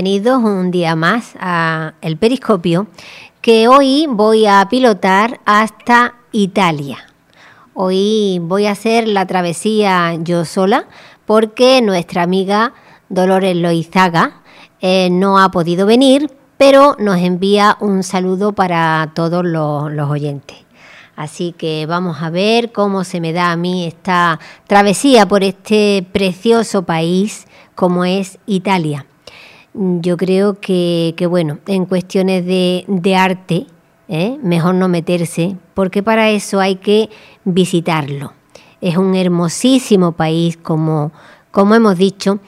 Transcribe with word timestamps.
bienvenidos 0.00 0.44
un 0.44 0.70
día 0.70 0.94
más 0.94 1.34
a 1.40 1.94
El 2.02 2.16
Periscopio, 2.18 2.86
que 3.40 3.66
hoy 3.66 4.06
voy 4.08 4.46
a 4.46 4.64
pilotar 4.70 5.40
hasta 5.44 6.14
Italia. 6.30 6.98
Hoy 7.74 8.38
voy 8.40 8.66
a 8.66 8.72
hacer 8.72 9.08
la 9.08 9.26
travesía 9.26 10.14
yo 10.20 10.44
sola 10.44 10.86
porque 11.26 11.82
nuestra 11.82 12.22
amiga 12.22 12.74
Dolores 13.08 13.56
Loizaga 13.56 14.42
eh, 14.80 15.08
no 15.10 15.40
ha 15.40 15.50
podido 15.50 15.84
venir, 15.84 16.30
pero 16.58 16.94
nos 17.00 17.16
envía 17.16 17.76
un 17.80 18.04
saludo 18.04 18.52
para 18.52 19.10
todos 19.16 19.44
los, 19.44 19.90
los 19.90 20.08
oyentes. 20.08 20.58
Así 21.16 21.56
que 21.58 21.86
vamos 21.86 22.22
a 22.22 22.30
ver 22.30 22.70
cómo 22.70 23.02
se 23.02 23.20
me 23.20 23.32
da 23.32 23.50
a 23.50 23.56
mí 23.56 23.84
esta 23.84 24.38
travesía 24.68 25.26
por 25.26 25.42
este 25.42 26.06
precioso 26.12 26.84
país 26.84 27.48
como 27.74 28.04
es 28.04 28.38
Italia. 28.46 29.04
Yo 29.80 30.16
creo 30.16 30.58
que, 30.58 31.14
bueno, 31.30 31.60
en 31.68 31.86
cuestiones 31.86 32.44
de, 32.44 33.14
arte, 33.16 33.66
¿eh? 34.08 34.36
mejor 34.42 34.74
no 34.74 34.88
meterse, 34.88 35.54
porque 35.74 36.02
para 36.02 36.30
eso 36.30 36.58
hay 36.58 36.76
que 36.76 37.08
visitarlo. 37.44 38.32
Es 38.80 38.96
un 38.96 39.14
hermosísimo 39.14 40.12
país, 40.12 40.56
como, 40.56 41.12
como 41.52 41.76
hemos 41.76 41.96
dicho, 41.96 42.40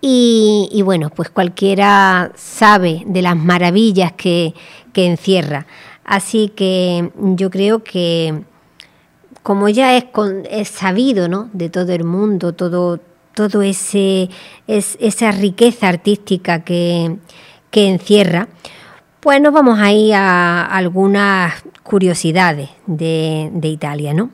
y, 0.00 0.80
bueno, 0.82 1.10
pues 1.10 1.28
cualquiera 1.28 2.32
sabe 2.34 3.02
de 3.04 3.20
las 3.20 3.36
maravillas 3.36 4.12
que, 4.12 4.54
que 4.94 5.04
encierra. 5.04 5.66
Así 6.04 6.48
que 6.48 7.12
yo 7.14 7.50
creo 7.50 7.84
que 7.84 8.42
como 9.42 9.68
ya 9.68 9.98
es, 9.98 10.06
es 10.50 10.68
sabido 10.68 11.28
¿no? 11.28 11.50
de 11.52 11.68
todo 11.68 11.92
el 11.92 12.04
mundo, 12.04 12.54
todo, 12.54 13.00
todo 13.48 13.62
esa 13.62 15.32
riqueza 15.32 15.88
artística 15.88 16.62
que, 16.62 17.16
encierra, 17.72 18.48
pues 19.20 19.40
nos 19.40 19.54
vamos 19.54 19.78
a 19.78 19.92
ir 19.92 20.14
a 20.14 20.66
algunas 20.66 21.54
curiosidades 21.82 22.68
de, 22.86 23.50
Italia, 23.62 24.12
¿no? 24.12 24.30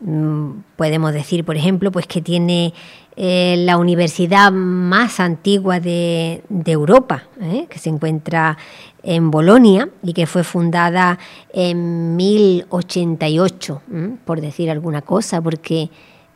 Mm, 0.00 0.62
podemos 0.76 1.12
decir, 1.12 1.44
por 1.44 1.56
ejemplo, 1.56 1.92
pues 1.92 2.06
que 2.06 2.22
tiene 2.22 2.72
eh, 3.16 3.56
la 3.58 3.76
universidad 3.76 4.50
más 4.50 5.20
antigua 5.20 5.78
de, 5.78 6.42
Europa, 6.66 7.24
¿eh? 7.40 7.66
que 7.68 7.78
se 7.78 7.90
encuentra 7.90 8.56
en 9.02 9.30
Bolonia 9.30 9.88
y 10.02 10.12
que 10.12 10.26
fue 10.26 10.42
fundada 10.42 11.18
en 11.52 12.16
1088, 12.16 13.82
por 14.24 14.40
decir 14.40 14.70
alguna 14.70 15.02
cosa, 15.02 15.40
porque 15.40 15.90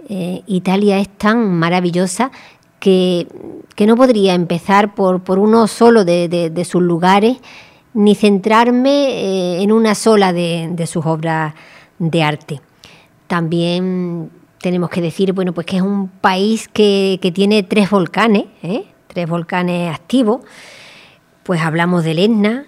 eh, 0.09 0.43
Italia 0.47 0.99
es 0.99 1.09
tan 1.09 1.53
maravillosa 1.55 2.31
que, 2.81 3.27
no 3.79 3.97
podría 3.97 4.35
empezar 4.35 4.95
por, 4.95 5.23
por 5.23 5.39
uno 5.39 5.67
solo 5.67 6.05
de, 6.05 6.67
sus 6.69 6.83
lugares 6.83 7.39
ni 7.93 8.15
centrarme 8.15 9.11
eh, 9.11 9.63
en 9.63 9.73
una 9.73 9.95
sola 9.95 10.33
de, 10.33 10.87
sus 10.87 11.05
obras 11.07 11.55
de 11.99 12.23
arte. 12.23 12.61
También 13.27 14.31
tenemos 14.61 14.91
que 14.91 15.01
decir 15.01 15.33
bueno, 15.33 15.53
pues 15.53 15.67
que 15.67 15.77
es 15.77 15.83
un 15.83 16.09
país 16.09 16.69
que, 16.69 17.19
tiene 17.35 17.63
tres 17.63 17.91
volcanes, 17.91 18.45
¿eh? 18.63 18.85
tres 19.09 19.29
volcanes 19.29 19.95
activos 19.95 20.41
pues 21.45 21.61
hablamos 21.61 22.05
del 22.05 22.19
Etna, 22.19 22.65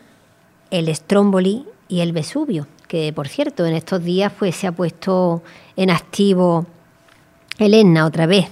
el 0.70 0.94
Stromboli 0.94 1.64
y 1.88 2.00
el 2.00 2.12
Vesubio, 2.12 2.66
que 2.88 3.10
por 3.12 3.26
cierto 3.26 3.64
en 3.64 3.74
estos 3.74 4.04
días 4.04 4.32
pues 4.38 4.54
se 4.54 4.66
ha 4.66 4.72
puesto 4.72 5.42
en 5.76 5.90
activo 5.90 6.66
el 7.58 7.74
Etna 7.74 8.06
otra 8.06 8.26
vez. 8.26 8.46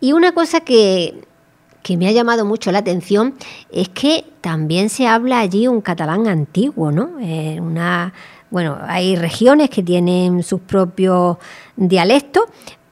Y 0.00 0.12
una 0.12 0.32
cosa 0.32 0.60
que, 0.60 1.22
me 1.96 2.08
ha 2.08 2.12
llamado 2.12 2.44
mucho 2.44 2.72
la 2.72 2.78
atención 2.78 3.34
es 3.70 3.88
que 3.88 4.24
también 4.40 4.88
se 4.88 5.06
habla 5.06 5.40
allí 5.40 5.66
un 5.68 5.80
catalán 5.80 6.26
antiguo, 6.26 6.90
¿no? 6.90 7.18
Eh, 7.20 7.58
una, 7.60 8.12
bueno, 8.50 8.78
hay 8.86 9.16
regiones 9.16 9.70
que 9.70 9.82
tienen 9.82 10.42
sus 10.42 10.60
propios 10.60 11.38
dialectos, 11.76 12.44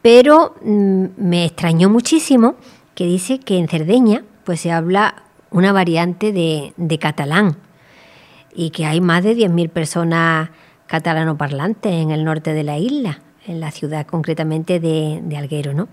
pero 0.03 0.55
mm, 0.63 1.05
me 1.17 1.45
extrañó 1.45 1.89
muchísimo 1.89 2.57
que 2.95 3.07
dice 3.07 3.39
que 3.39 3.59
en 3.59 3.69
Cerdeña 3.69 4.25
pues 4.45 4.61
se 4.61 4.73
habla 4.73 5.23
una 5.51 5.73
variante 5.73 6.33
de, 6.33 6.99
catalán 6.99 7.57
y 8.55 8.71
que 8.71 8.87
hay 8.87 9.01
más 9.01 9.23
de 9.23 9.37
10.000 9.37 9.69
personas 9.71 10.51
catalanoparlantes 10.87 11.93
en 11.93 12.11
el 12.11 12.25
norte 12.25 12.53
de 12.53 12.65
la 12.65 12.79
isla, 12.79 13.21
en 13.47 13.61
la 13.61 13.71
ciudad 13.71 14.07
concretamente 14.07 14.81
de, 14.81 15.23
Alguero. 15.37 15.75
¿no? 15.75 15.89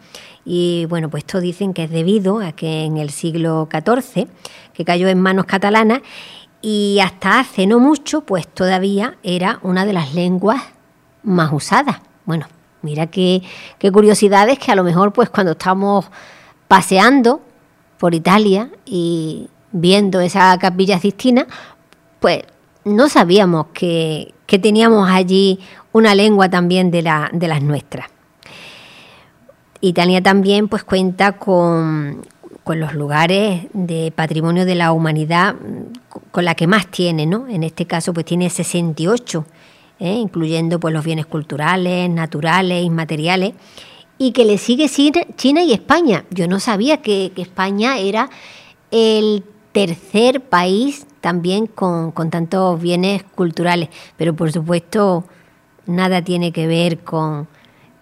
Y 0.46 0.86
bueno, 0.86 1.10
pues 1.10 1.24
esto 1.24 1.40
dicen 1.40 1.74
que 1.74 1.86
es 1.86 1.90
debido 1.90 2.40
a 2.40 2.52
que 2.52 2.84
en 2.84 2.98
el 2.98 3.10
siglo 3.10 3.68
XIV, 3.72 4.28
que 4.74 4.86
cayó 4.86 5.08
en 5.08 5.20
manos 5.20 5.46
catalanas, 5.46 6.02
y 6.62 7.00
hasta 7.02 7.40
hace 7.40 7.68
no 7.68 7.80
mucho, 7.80 8.22
pues 8.22 8.48
todavía 8.48 9.18
era 9.24 9.60
una 9.64 9.86
de 9.86 9.94
las 9.94 10.14
lenguas 10.14 10.62
más 11.24 11.54
usadas. 11.54 12.02
Bueno, 12.26 12.48
mira 12.82 13.08
qué, 13.08 13.42
qué 13.78 13.92
curiosidades 13.92 14.60
que 14.60 14.72
a 14.72 14.76
lo 14.76 14.84
mejor 14.84 15.14
pues 15.14 15.30
cuando 15.30 15.54
estamos 15.54 16.06
paseando 16.68 17.42
por 17.98 18.14
Italia 18.14 18.70
y 18.86 19.50
viendo 19.72 20.20
esa 20.22 20.58
capilla 20.58 21.00
sistina, 21.00 21.48
pues 22.20 22.44
no 22.86 23.10
sabíamos 23.10 23.68
que, 23.74 24.34
teníamos 24.48 25.10
allí 25.10 25.60
una 25.92 26.16
lengua 26.16 26.50
también 26.50 26.92
de, 26.92 27.02
la, 27.02 27.30
de 27.34 27.48
las 27.48 27.62
nuestras. 27.62 28.08
Italia 29.82 30.22
también 30.22 30.68
pues 30.68 30.84
cuenta 30.84 31.34
con, 31.34 32.22
los 32.66 32.94
lugares 32.94 33.64
de 33.74 34.14
patrimonio 34.16 34.64
de 34.64 34.76
la 34.76 34.92
humanidad 34.92 35.56
con 36.30 36.46
la 36.46 36.54
que 36.54 36.68
más 36.68 36.86
tiene, 36.86 37.26
¿no? 37.26 37.48
En 37.48 37.64
este 37.64 37.88
caso 37.88 38.14
pues 38.14 38.28
tiene 38.28 38.48
68, 38.48 39.46
¿eh? 40.00 40.14
incluyendo 40.14 40.80
pues 40.80 40.94
los 40.94 41.04
bienes 41.04 41.26
culturales, 41.26 42.08
naturales, 42.12 42.84
inmateriales 42.84 43.54
y 44.20 44.34
que 44.34 44.46
le 44.46 44.60
sigue 44.60 44.88
China 45.36 45.64
y 45.64 45.74
España. 45.74 46.26
Yo 46.30 46.48
no 46.48 46.60
sabía 46.60 47.02
que, 47.02 47.32
España 47.38 47.98
era 47.98 48.30
el 48.92 49.44
tercer 49.72 50.42
país 50.42 51.08
también 51.22 51.66
con, 51.66 52.14
tantos 52.30 52.80
bienes 52.80 53.24
culturales, 53.24 53.90
pero 54.18 54.36
por 54.36 54.52
supuesto 54.52 55.24
nada 55.90 56.22
tiene 56.24 56.52
que 56.52 56.68
ver 56.68 57.00
con, 57.00 57.48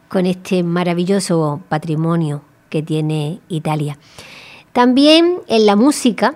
con 0.07 0.25
este 0.25 0.63
maravilloso 0.63 1.61
patrimonio 1.69 2.41
que 2.69 2.83
tiene 2.83 3.39
Italia. 3.47 3.97
También 4.73 5.39
en 5.47 5.65
la 5.65 5.75
música, 5.75 6.35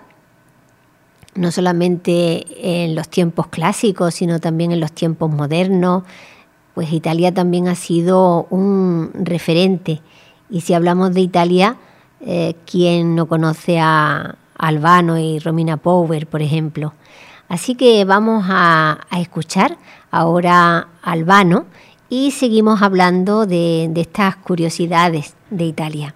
no 1.36 1.52
solamente 1.52 2.84
en 2.84 2.96
los 2.96 3.10
tiempos 3.10 3.48
clásicos, 3.48 4.16
sino 4.16 4.40
también 4.40 4.72
en 4.72 4.80
los 4.80 4.92
tiempos 4.92 5.30
modernos, 5.30 6.04
pues 6.74 6.92
Italia 6.94 7.34
también 7.34 7.68
ha 7.68 7.76
sido 7.76 8.48
un 8.50 9.12
referente. 9.14 10.02
Y 10.50 10.62
si 10.62 10.74
hablamos 10.74 11.14
de 11.14 11.22
Italia, 11.22 11.78
eh, 12.22 12.56
¿quién 12.66 13.16
no 13.16 13.28
conoce 13.28 13.80
a 13.80 14.36
Albano 14.58 15.18
y 15.18 15.40
Romina 15.40 15.78
Power, 15.78 16.28
por 16.28 16.42
ejemplo? 16.42 16.94
Así 17.52 17.76
que 17.76 18.06
vamos 18.06 18.46
a, 18.48 19.00
escuchar 19.20 19.78
ahora 20.12 20.90
Albano 21.02 21.66
y 22.10 22.32
seguimos 22.32 22.82
hablando 22.82 23.46
de 23.46 23.92
estas 23.96 24.36
curiosidades 24.36 25.36
de 25.50 25.66
Italia. 25.66 26.16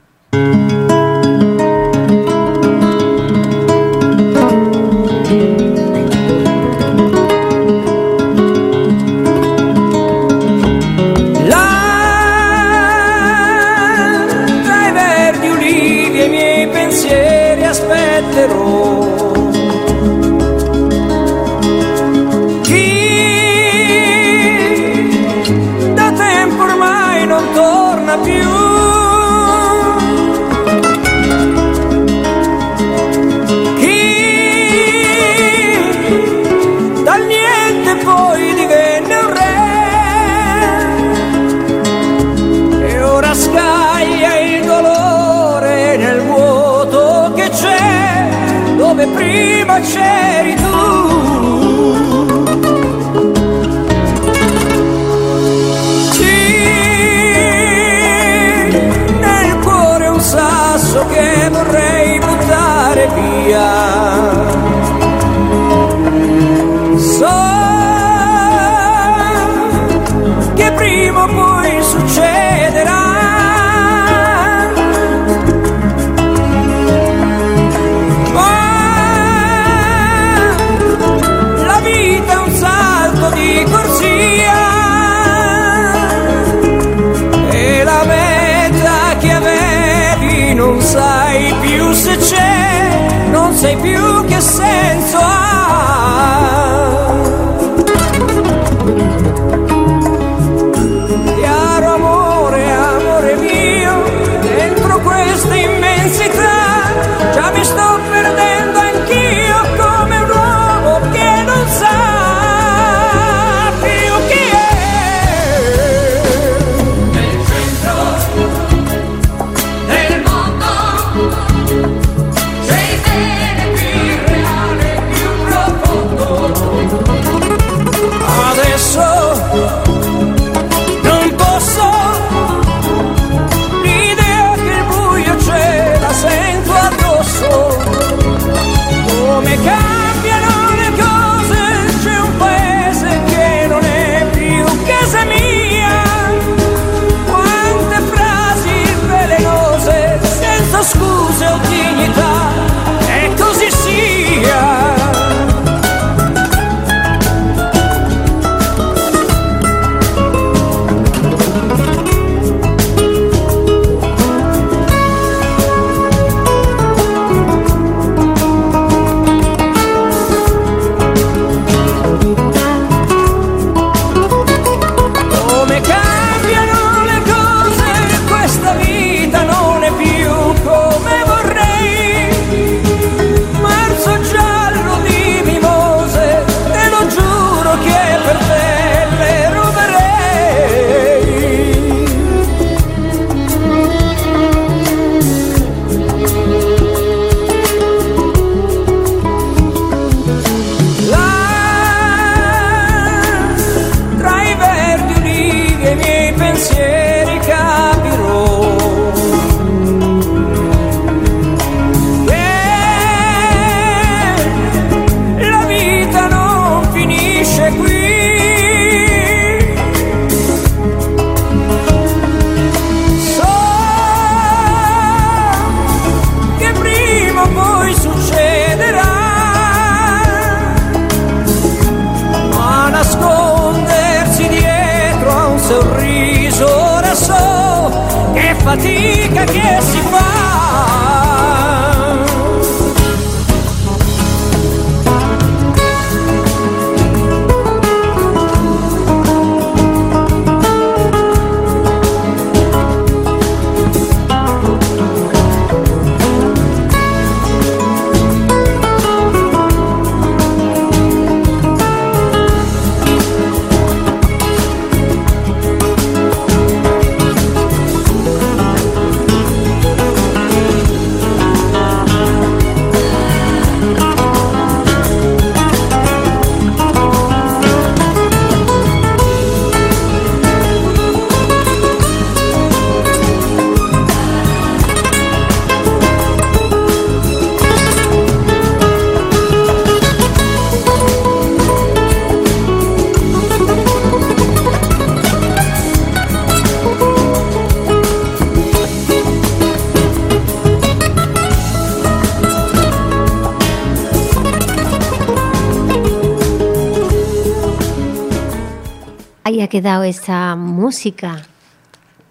Quedado 309.86 310.04
esa 310.06 310.56
música 310.56 311.44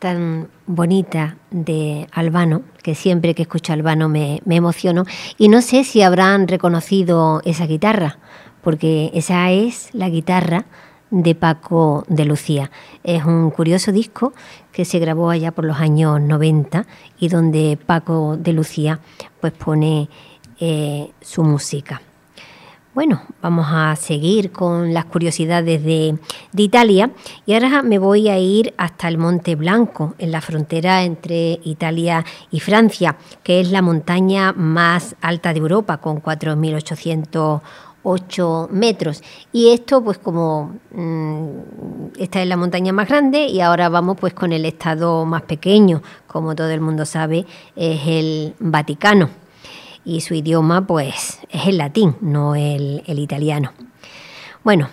tan 0.01 0.49
bonita 0.67 1.37
de 1.53 2.09
Albano, 2.11 2.63
que 2.83 2.97
siempre 2.97 3.33
que 3.37 3.43
escucho 3.43 3.73
a 3.73 3.75
Albano 3.75 4.09
me, 4.09 4.43
me 4.45 4.57
emociono. 4.57 5.05
Y 5.39 5.47
no 5.47 5.63
sé 5.63 5.85
si 5.85 6.03
habrán 6.03 6.49
reconocido 6.49 7.43
esa 7.45 7.67
guitarra, 7.67 8.19
porque 8.61 9.13
esa 9.15 9.53
es 9.53 9.91
la 9.93 10.09
guitarra 10.09 10.65
de 11.13 11.37
Paco 11.37 12.05
de 12.09 12.25
Lucía. 12.25 12.73
Es 13.05 13.25
un 13.25 13.53
curioso 13.53 13.93
disco 13.93 14.33
que 14.73 14.85
se 14.85 14.99
grabó 14.99 15.31
allá 15.31 15.53
por 15.53 15.65
los 15.65 15.77
años 15.77 16.21
90 16.21 16.87
y 17.21 17.29
donde 17.29 17.79
Paco 17.87 18.37
de 18.37 18.53
Lucía 18.53 18.99
pues 19.41 19.53
pone 19.53 20.09
eh, 20.59 21.13
su 21.21 21.45
música. 21.45 22.03
Bueno, 22.95 23.23
vamos 23.43 23.67
a 23.71 23.95
seguir 23.97 24.53
con 24.53 24.95
las 24.95 25.07
curiosidades 25.07 25.83
de, 25.83 26.17
Italia. 26.57 27.11
Y 27.45 27.55
ahora 27.55 27.83
me 27.83 27.99
voy 27.99 28.29
a 28.29 28.39
ir 28.39 28.73
hasta 28.77 29.09
el 29.09 29.19
Monte 29.19 29.57
Blanco, 29.57 30.15
en 30.19 30.31
la 30.31 30.41
frontera 30.41 31.03
entre 31.03 31.59
Italia 31.65 32.25
y 32.53 32.61
Francia, 32.61 33.17
que 33.43 33.59
es 33.59 33.73
la 33.73 33.83
montaña 33.83 34.53
más 34.53 35.17
alta 35.21 35.53
de 35.53 35.59
Europa, 35.59 35.97
con 35.97 36.23
4.808 36.23 38.69
metros. 38.71 39.25
Y 39.53 39.71
esto, 39.71 40.05
pues 40.05 40.19
como 40.19 40.77
mmm, 40.93 41.49
esta 42.17 42.43
es 42.43 42.47
la 42.47 42.57
montaña 42.57 42.93
más 42.93 43.09
grande 43.09 43.49
y 43.49 43.61
ahora 43.61 43.89
vamos 43.89 44.19
pues 44.21 44.35
con 44.35 44.53
el 44.53 44.65
estado 44.65 45.25
más 45.25 45.43
pequeño, 45.43 46.01
como 46.29 46.55
todo 46.55 46.71
el 46.71 46.81
mundo 46.81 47.07
sabe, 47.07 47.45
es 47.75 48.03
el 48.07 48.55
Vaticano 48.61 49.43
y 50.05 50.21
su 50.21 50.35
idioma 50.35 50.87
pues 50.87 51.41
es 51.51 51.67
el 51.67 51.79
latín, 51.79 52.17
no 52.21 52.55
el, 52.55 53.03
el, 53.07 53.19
italiano. 53.19 53.73
Bueno, 54.63 54.89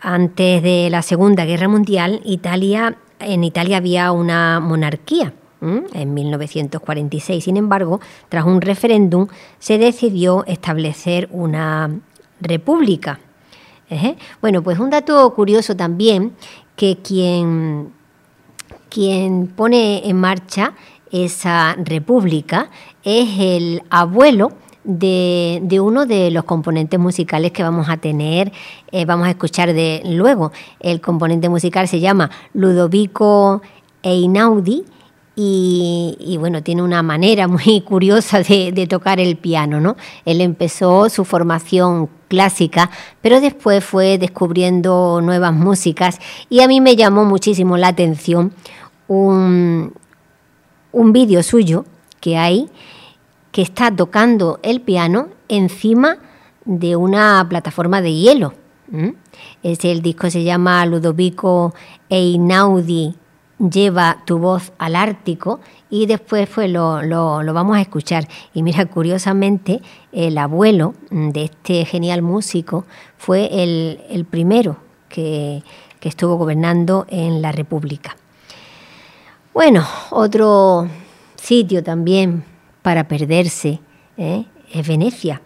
antes 0.00 0.62
de 0.62 0.88
la 0.90 1.02
Segunda 1.02 1.44
Guerra 1.44 1.68
Mundial, 1.68 2.20
Italia, 2.24 2.96
en 3.18 3.44
Italia 3.44 3.78
había 3.78 4.12
una 4.12 4.60
monarquía 4.60 5.32
en 5.60 6.14
1946. 6.14 7.42
Sin 7.42 7.56
embargo, 7.56 8.00
tras 8.28 8.44
un 8.44 8.60
referéndum 8.60 9.26
se 9.58 9.78
decidió 9.78 10.44
establecer 10.46 11.28
una 11.32 11.98
república. 12.40 13.20
¿Eh? 13.88 14.16
Bueno, 14.40 14.62
pues 14.62 14.78
un 14.78 14.90
dato 14.90 15.32
curioso 15.34 15.76
también 15.76 16.32
que 16.74 16.98
quien, 16.98 17.92
quien 18.90 19.46
pone 19.46 20.08
en 20.08 20.16
marcha 20.16 20.74
esa 21.10 21.76
república 21.78 22.70
es 23.04 23.28
el 23.38 23.82
abuelo 23.90 24.52
de, 24.86 25.78
uno 25.80 26.06
de 26.06 26.30
los 26.30 26.44
componentes 26.44 26.98
musicales 26.98 27.52
que 27.52 27.62
vamos 27.62 27.88
a 27.88 27.96
tener, 27.96 28.52
eh, 28.92 29.04
vamos 29.04 29.26
a 29.26 29.30
escuchar 29.30 29.72
de 29.72 30.02
luego. 30.04 30.52
El 30.80 31.00
componente 31.00 31.48
musical 31.48 31.88
se 31.88 32.00
llama 32.00 32.30
Ludovico 32.54 33.62
Einaudi 34.02 34.84
y, 35.34 36.16
y, 36.18 36.36
bueno, 36.38 36.62
tiene 36.62 36.82
una 36.82 37.02
manera 37.02 37.48
muy 37.48 37.80
curiosa 37.82 38.42
de, 38.42 38.72
de, 38.72 38.86
tocar 38.86 39.20
el 39.20 39.36
piano, 39.36 39.80
¿no? 39.80 39.96
Él 40.24 40.40
empezó 40.40 41.10
su 41.10 41.24
formación 41.24 42.08
clásica, 42.28 42.90
pero 43.20 43.40
después 43.40 43.84
fue 43.84 44.18
descubriendo 44.18 45.20
nuevas 45.20 45.52
músicas 45.52 46.20
y 46.48 46.60
a 46.60 46.68
mí 46.68 46.80
me 46.80 46.96
llamó 46.96 47.24
muchísimo 47.24 47.76
la 47.76 47.88
atención 47.88 48.52
un, 49.08 49.92
un 50.96 51.12
vídeo 51.12 51.42
suyo 51.42 51.84
que 52.20 52.38
hay 52.38 52.70
que 53.52 53.60
está 53.60 53.94
tocando 53.94 54.58
el 54.62 54.80
piano 54.80 55.28
encima 55.46 56.16
de 56.64 56.96
una 56.96 57.46
plataforma 57.50 58.00
de 58.00 58.14
hielo. 58.14 58.54
¿Mm? 58.88 59.10
El 59.62 60.00
disco 60.00 60.30
se 60.30 60.42
llama 60.42 60.86
Ludovico 60.86 61.74
Einaudi 62.08 63.14
lleva 63.58 64.22
tu 64.24 64.38
voz 64.38 64.72
al 64.78 64.96
Ártico 64.96 65.60
y 65.90 66.06
después 66.06 66.48
pues 66.54 66.70
lo, 66.70 67.02
lo, 67.02 67.42
lo, 67.42 67.52
vamos 67.52 67.76
a 67.76 67.82
escuchar. 67.82 68.26
Y 68.54 68.62
mira, 68.62 68.86
curiosamente, 68.86 69.82
el 70.12 70.38
abuelo 70.38 70.94
de 71.10 71.44
este 71.44 71.84
genial 71.84 72.22
músico 72.22 72.86
fue 73.18 73.62
el, 73.62 74.00
el 74.08 74.24
primero 74.24 74.78
que, 75.10 75.62
que, 76.00 76.08
estuvo 76.08 76.36
gobernando 76.36 77.06
en 77.08 77.42
la 77.42 77.52
República. 77.52 78.16
Bueno, 79.56 79.86
otro 80.10 80.86
sitio 81.34 81.82
también 81.82 82.44
para 82.82 83.08
perderse 83.08 83.80
¿eh? 84.18 84.44
es 84.70 84.86
Venecia, 84.86 85.40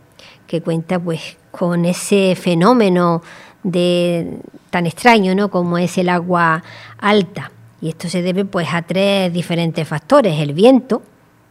que 0.49 0.61
cuenta 0.63 0.99
pues 0.99 1.37
con 1.53 1.85
ese 1.85 2.35
fenómeno 2.35 3.23
de, 3.63 4.41
tan 4.71 4.87
extraño 4.87 5.37
¿no? 5.37 5.49
como 5.49 5.79
es 5.79 5.97
el 5.97 6.09
agua 6.09 6.61
alta 6.99 7.53
y 7.81 7.91
esto 7.91 8.09
se 8.09 8.21
debe 8.21 8.45
pues 8.45 8.67
a 8.73 8.83
tres 8.83 9.33
diferentes 9.33 9.87
factores, 9.87 10.41
el 10.41 10.55
viento 10.55 11.03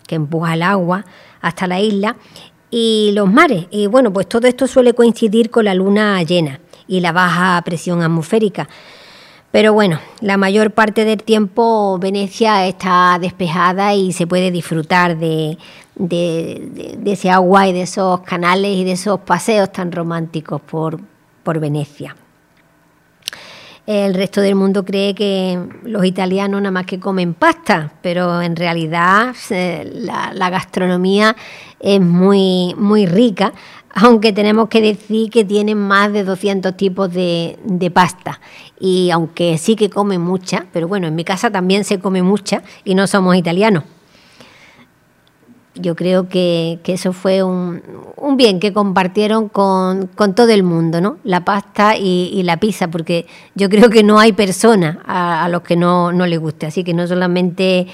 que 0.06 0.16
empuja 0.16 0.56
el 0.56 0.64
agua 0.64 1.06
hasta 1.40 1.66
la 1.66 1.80
isla 1.80 2.18
y 2.70 3.12
los 3.14 3.32
mares. 3.32 3.68
Y 3.72 3.88
bueno, 3.88 4.12
pues 4.12 4.28
todo 4.28 4.48
esto 4.48 4.68
suele 4.68 4.94
coincidir 4.94 5.50
con 5.50 5.64
la 5.64 5.74
luna 5.74 6.22
llena 6.24 6.60
y 6.90 7.00
la 7.00 7.14
baja 7.14 7.62
presión 7.64 8.02
atmosférica. 8.02 8.68
Pero 9.52 9.74
bueno, 9.74 10.00
la 10.22 10.38
mayor 10.38 10.72
parte 10.72 11.06
del 11.06 11.24
tiempo 11.24 11.98
Venecia 12.00 12.68
está 12.68 13.18
despejada 13.20 13.96
y 13.96 14.14
se 14.14 14.28
puede 14.28 14.52
disfrutar 14.52 15.18
de, 15.18 15.58
de, 15.96 17.00
ese 17.06 17.32
agua 17.32 17.68
y 17.68 17.74
de 17.74 17.82
esos 17.82 18.22
canales 18.22 18.76
y 18.76 18.84
de 18.84 18.92
esos 18.92 19.20
paseos 19.22 19.72
tan 19.72 19.92
románticos 19.92 20.62
por, 20.62 21.00
por 21.44 21.60
Venecia. 21.60 22.16
El 23.90 24.14
resto 24.14 24.42
del 24.42 24.54
mundo 24.54 24.86
cree 24.86 25.16
que 25.16 25.58
los 25.82 26.06
italianos 26.06 26.62
nada 26.62 26.70
más 26.70 26.86
que 26.86 27.00
comen 27.00 27.34
pasta, 27.34 27.92
pero 28.04 28.40
en 28.40 28.56
realidad 28.56 29.34
eh, 29.50 29.90
la, 29.92 30.50
gastronomía 30.52 31.36
es 31.80 32.00
muy, 32.00 32.76
muy 32.78 33.08
rica, 33.08 33.52
aunque 33.96 34.32
tenemos 34.32 34.70
que 34.70 34.80
decir 34.82 35.32
que 35.32 35.44
tienen 35.44 35.80
más 35.80 36.14
de 36.14 36.24
200 36.24 36.78
tipos 36.78 37.12
de, 37.12 37.58
de 37.64 37.90
pasta. 37.90 38.40
Y 38.80 39.10
aunque 39.10 39.58
sí 39.58 39.76
que 39.76 39.90
comen 39.90 40.22
mucha, 40.22 40.68
pero 40.72 40.88
bueno, 40.88 41.08
en 41.08 41.16
mi 41.16 41.24
casa 41.24 41.50
también 41.50 41.84
se 41.84 41.98
come 41.98 42.22
mucha 42.22 42.62
y 42.86 42.94
no 42.94 43.08
somos 43.08 43.36
italianos 43.38 43.86
yo 45.76 45.96
creo 45.96 46.28
que, 46.28 46.80
que 46.84 46.94
eso 46.94 47.14
fue 47.14 47.44
un, 47.44 47.82
un, 48.16 48.38
bien 48.38 48.60
que 48.60 48.74
compartieron 48.74 49.50
con, 49.50 50.08
con, 50.08 50.36
todo 50.36 50.50
el 50.50 50.64
mundo, 50.64 51.00
¿no? 51.00 51.18
La 51.24 51.46
pasta 51.46 51.96
y, 51.96 52.32
y, 52.34 52.44
la 52.44 52.58
pizza, 52.58 52.90
porque 52.90 53.28
yo 53.56 53.70
creo 53.70 53.90
que 53.90 54.04
no 54.04 54.20
hay 54.20 54.34
persona 54.34 55.00
a, 55.06 55.46
a 55.46 55.50
los 55.50 55.62
que 55.62 55.76
no, 55.76 56.12
no 56.12 56.26
les 56.26 56.40
guste. 56.40 56.66
Así 56.66 56.84
que 56.84 56.94
no 56.94 57.08
solamente 57.08 57.88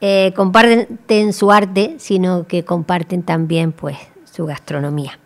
eh, 0.00 0.32
comparten 0.34 1.32
su 1.34 1.52
arte, 1.52 1.96
sino 1.98 2.46
que 2.46 2.64
comparten 2.64 3.22
también 3.22 3.72
pues 3.72 3.98
su 4.24 4.46
gastronomía. 4.46 5.18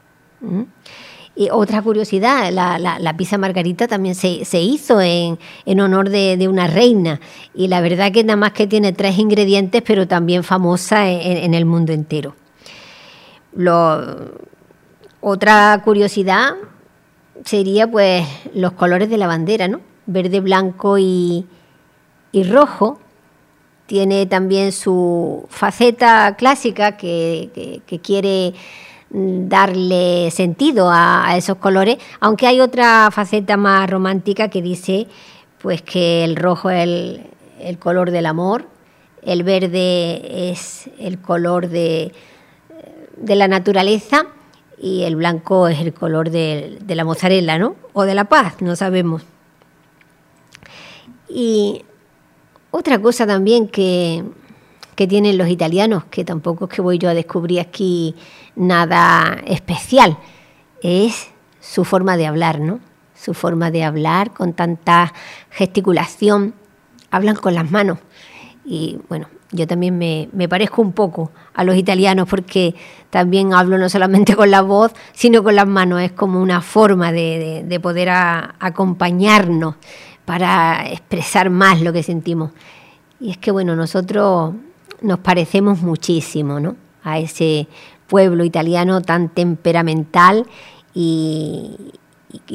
Y 1.36 1.48
otra 1.50 1.82
curiosidad, 1.82 2.52
la, 2.52 2.78
la, 2.78 3.00
la, 3.00 3.16
pizza 3.16 3.38
margarita 3.38 3.88
también 3.88 4.14
se, 4.14 4.44
se 4.44 4.60
hizo 4.60 5.00
en, 5.00 5.36
en 5.66 5.80
honor 5.80 6.08
de, 6.08 6.36
de, 6.36 6.46
una 6.46 6.68
reina 6.68 7.20
y 7.54 7.66
la 7.66 7.80
verdad 7.80 8.12
que 8.12 8.22
nada 8.22 8.36
más 8.36 8.52
que 8.52 8.68
tiene 8.68 8.92
tres 8.92 9.18
ingredientes, 9.18 9.82
pero 9.84 10.06
también 10.06 10.44
famosa 10.44 11.10
en, 11.10 11.52
el 11.54 11.64
mundo 11.64 11.92
entero. 11.92 12.36
Lo, 13.52 14.30
otra 15.20 15.80
curiosidad 15.84 16.54
sería 17.44 17.90
pues 17.90 18.24
los 18.54 18.72
colores 18.72 19.10
de 19.10 19.18
la 19.18 19.26
bandera, 19.26 19.66
¿no? 19.66 19.80
Verde, 20.06 20.38
blanco 20.38 20.98
y, 20.98 21.46
y 22.30 22.44
rojo. 22.44 23.00
Tiene 23.86 24.26
también 24.26 24.70
su 24.70 25.46
faceta 25.50 26.36
clásica 26.36 26.96
que, 26.96 27.80
que 27.84 27.98
quiere 27.98 28.54
darle 29.14 30.30
sentido 30.32 30.90
a, 30.90 31.36
esos 31.36 31.58
colores, 31.58 31.98
aunque 32.18 32.48
hay 32.48 32.60
otra 32.60 33.10
faceta 33.12 33.56
más 33.56 33.88
romántica 33.88 34.48
que 34.48 34.60
dice 34.60 35.06
pues 35.62 35.82
que 35.82 36.24
el 36.24 36.34
rojo 36.34 36.68
es 36.68 36.82
el, 36.82 37.26
el 37.60 37.78
color 37.78 38.10
del 38.10 38.26
amor, 38.26 38.66
el 39.22 39.44
verde 39.44 40.50
es 40.50 40.90
el 40.98 41.20
color 41.20 41.68
de, 41.68 42.12
de, 43.16 43.36
la 43.36 43.46
naturaleza 43.46 44.26
y 44.78 45.04
el 45.04 45.14
blanco 45.16 45.68
es 45.68 45.78
el 45.78 45.94
color 45.94 46.30
de, 46.30 46.78
de 46.82 46.94
la 46.96 47.04
mozzarella, 47.04 47.56
¿no? 47.56 47.76
O 47.92 48.02
de 48.02 48.14
la 48.14 48.24
paz, 48.24 48.60
no 48.60 48.74
sabemos. 48.74 49.22
Y 51.28 51.84
otra 52.72 53.00
cosa 53.00 53.26
también 53.26 53.68
que, 53.68 54.24
que 54.94 55.06
tienen 55.06 55.38
los 55.38 55.48
italianos, 55.48 56.04
que 56.04 56.24
tampoco 56.24 56.64
es 56.66 56.70
que 56.70 56.82
voy 56.82 56.98
yo 56.98 57.08
a 57.08 57.14
descubrir 57.14 57.60
aquí 57.60 58.14
nada 58.56 59.40
especial, 59.46 60.18
es 60.82 61.28
su 61.60 61.84
forma 61.84 62.16
de 62.16 62.26
hablar, 62.26 62.60
¿no? 62.60 62.80
Su 63.14 63.34
forma 63.34 63.70
de 63.70 63.84
hablar 63.84 64.32
con 64.32 64.52
tanta 64.52 65.12
gesticulación, 65.50 66.54
hablan 67.10 67.36
con 67.36 67.54
las 67.54 67.70
manos. 67.70 67.98
Y 68.64 68.98
bueno, 69.08 69.28
yo 69.50 69.66
también 69.66 69.96
me, 69.96 70.28
me, 70.32 70.48
parezco 70.48 70.82
un 70.82 70.92
poco 70.92 71.30
a 71.54 71.64
los 71.64 71.76
italianos 71.76 72.28
porque 72.28 72.74
también 73.10 73.54
hablo 73.54 73.78
no 73.78 73.88
solamente 73.88 74.36
con 74.36 74.50
la 74.50 74.62
voz, 74.62 74.92
sino 75.12 75.42
con 75.42 75.54
las 75.54 75.66
manos. 75.66 76.02
Es 76.02 76.12
como 76.12 76.40
una 76.40 76.60
forma 76.60 77.12
de, 77.12 77.38
de, 77.38 77.62
de 77.64 77.80
poder 77.80 78.10
acompañarnos 78.10 79.76
para 80.24 80.86
expresar 80.90 81.50
más 81.50 81.80
lo 81.80 81.92
que 81.92 82.02
sentimos. 82.02 82.50
Y 83.20 83.30
es 83.30 83.38
que, 83.38 83.50
bueno, 83.50 83.76
nosotros 83.76 84.54
nos 85.00 85.18
parecemos 85.20 85.80
muchísimo 85.80 86.60
¿no? 86.60 86.76
a 87.02 87.18
ese 87.18 87.68
pueblo 88.06 88.44
italiano 88.44 89.02
tan 89.02 89.28
temperamental 89.28 90.46
y, 90.94 91.76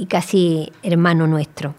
casi 0.08 0.72
hermano 0.84 1.28
nuestro. 1.28 1.76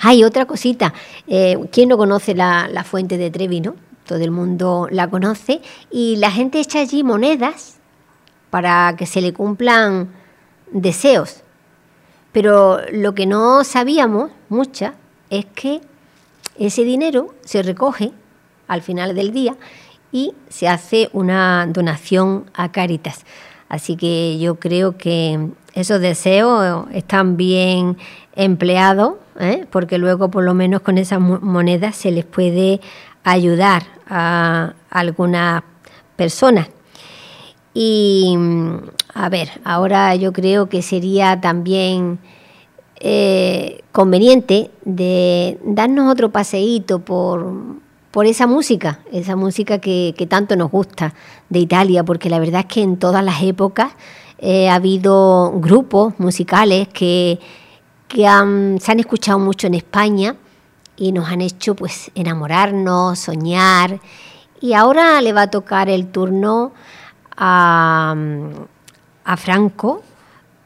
Hay 0.00 0.24
otra 0.24 0.46
cosita, 0.46 0.94
eh, 1.26 1.58
¿quién 1.70 1.90
no 1.90 1.98
conoce 1.98 2.34
la, 2.34 2.68
la, 2.68 2.84
fuente 2.84 3.18
de 3.18 3.30
Trevi? 3.30 3.60
¿no? 3.60 3.74
Todo 4.06 4.18
el 4.18 4.30
mundo 4.30 4.88
la 4.90 5.08
conoce 5.08 5.60
y 5.90 6.16
la 6.16 6.30
gente 6.30 6.60
echa 6.60 6.80
allí 6.80 7.02
monedas 7.02 7.78
para 8.50 8.94
que 8.96 9.06
se 9.06 9.20
le 9.20 9.32
cumplan 9.32 10.08
deseos. 10.70 11.42
Pero 12.32 12.80
lo 12.92 13.14
que 13.14 13.26
no 13.26 13.62
sabíamos 13.64 14.30
mucha 14.48 14.94
es 15.30 15.44
que 15.46 15.80
ese 16.58 16.84
dinero 16.84 17.34
se 17.44 17.62
recoge 17.62 18.12
al 18.68 18.82
final 18.82 19.14
del 19.14 19.32
día 19.32 19.56
y 20.12 20.32
se 20.48 20.68
hace 20.68 21.10
una 21.12 21.66
donación 21.66 22.44
a 22.54 22.70
Caritas. 22.70 23.24
Así 23.68 23.96
que 23.96 24.38
yo 24.38 24.56
creo 24.56 24.96
que 24.96 25.48
esos 25.72 26.00
deseos 26.00 26.86
están 26.92 27.36
bien 27.36 27.96
empleados, 28.36 29.14
¿eh? 29.40 29.66
porque 29.70 29.98
luego 29.98 30.30
por 30.30 30.44
lo 30.44 30.54
menos 30.54 30.82
con 30.82 30.98
esas 30.98 31.20
monedas 31.20 31.96
se 31.96 32.12
les 32.12 32.24
puede 32.24 32.80
ayudar 33.24 33.82
a 34.08 34.74
algunas 34.90 35.64
personas. 36.14 36.68
Y 37.74 38.38
a 39.14 39.28
ver, 39.28 39.48
ahora 39.64 40.14
yo 40.14 40.32
creo 40.32 40.68
que 40.68 40.80
sería 40.80 41.40
también 41.40 42.20
eh, 43.00 43.80
conveniente 43.90 44.70
de 44.84 45.58
darnos 45.64 46.12
otro 46.12 46.30
paseíto 46.30 47.00
por, 47.00 47.52
por 48.14 48.26
esa 48.26 48.46
música, 48.46 49.00
esa 49.10 49.34
música 49.34 49.80
que, 49.80 50.14
tanto 50.30 50.54
nos 50.54 50.70
gusta 50.70 51.14
de 51.48 51.58
Italia, 51.58 52.04
porque 52.04 52.30
la 52.30 52.38
verdad 52.38 52.60
es 52.60 52.66
que 52.66 52.80
en 52.80 52.96
todas 52.96 53.24
las 53.24 53.42
épocas 53.42 53.90
eh, 54.38 54.68
ha 54.70 54.76
habido 54.76 55.50
grupos 55.56 56.14
musicales 56.18 56.86
que, 56.86 57.40
que 58.06 58.20
se 58.22 58.92
han 58.92 59.00
escuchado 59.00 59.40
mucho 59.40 59.66
en 59.66 59.74
España 59.74 60.36
y 60.96 61.10
nos 61.10 61.28
han 61.28 61.40
hecho 61.40 61.74
pues 61.74 62.12
enamorarnos, 62.14 63.18
soñar 63.18 63.98
Y 64.60 64.74
ahora 64.74 65.20
le 65.20 65.32
va 65.32 65.42
a 65.42 65.50
tocar 65.50 65.88
el 65.88 66.06
turno 66.06 66.70
a, 67.36 68.14
a 69.24 69.36
Franco, 69.36 70.04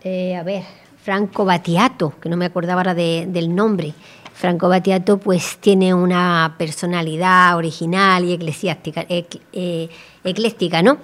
eh, 0.04 0.36
a 0.36 0.42
ver, 0.42 0.64
Franco 1.02 1.46
Battiato, 1.46 2.12
que 2.20 2.28
no 2.28 2.36
me 2.36 2.44
acordaba 2.44 2.82
ahora 2.82 2.94
de- 2.94 3.24
del 3.26 3.54
nombre. 3.54 3.94
Franco 4.38 4.68
Battiato 4.68 5.18
pues 5.18 5.58
tiene 5.58 5.92
una 5.94 6.54
personalidad 6.58 7.56
original 7.56 8.24
y 8.24 8.32
eclesiástica, 8.34 9.02
ec- 9.08 9.40
eh, 9.52 9.88
ecléctica, 10.22 10.80
¿no? 10.80 10.98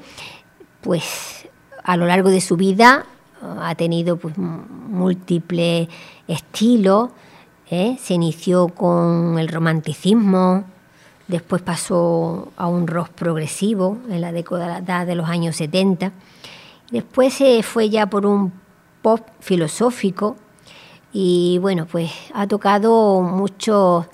Pues 0.81 1.49
a 1.83 1.97
lo 1.97 2.07
largo 2.07 2.31
de 2.31 2.41
su 2.41 2.57
vida 2.57 3.07
ha 3.61 3.75
tenido 3.75 4.19
pues, 4.19 4.39
múltiples 4.39 5.89
estilos. 6.29 7.11
¿eh? 7.71 7.97
Se 8.01 8.15
inició 8.15 8.69
con 8.69 9.37
el 9.41 9.49
romanticismo, 9.49 10.65
después 11.27 11.61
pasó 11.61 12.53
a 12.57 12.69
un 12.69 12.87
rock 12.87 13.09
progresivo 13.11 13.99
en 14.11 14.21
la 14.21 14.31
década 14.31 15.05
de 15.05 15.15
los 15.17 15.29
años 15.29 15.57
70. 15.57 16.13
Después 16.93 17.35
se 17.35 17.65
fue 17.65 17.91
ya 17.91 18.07
por 18.07 18.27
un 18.27 18.53
pop 19.03 19.27
filosófico 19.41 20.37
y 21.15 21.59
bueno, 21.59 21.87
pues 21.87 22.11
ha 22.35 22.49
tocado 22.49 23.23
muchos 23.23 24.07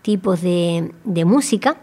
tipos 0.00 0.40
de, 0.40 0.90
música 1.26 1.76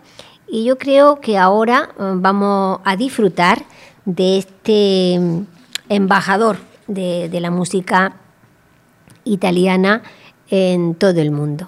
y 0.47 0.65
yo 0.65 0.79
creo 0.79 1.21
que 1.21 1.37
ahora 1.37 1.89
eh, 1.99 2.13
vamos 2.15 2.79
a 2.83 2.95
disfrutar 2.95 3.63
de 4.03 4.39
este 4.39 5.19
mm, 5.19 5.45
embajador 5.89 6.57
de 6.87 7.39
la 7.39 7.51
música 7.51 8.15
italiana 9.23 10.01
en 10.49 10.95
todo 10.95 11.21
el 11.21 11.31
mundo. 11.31 11.67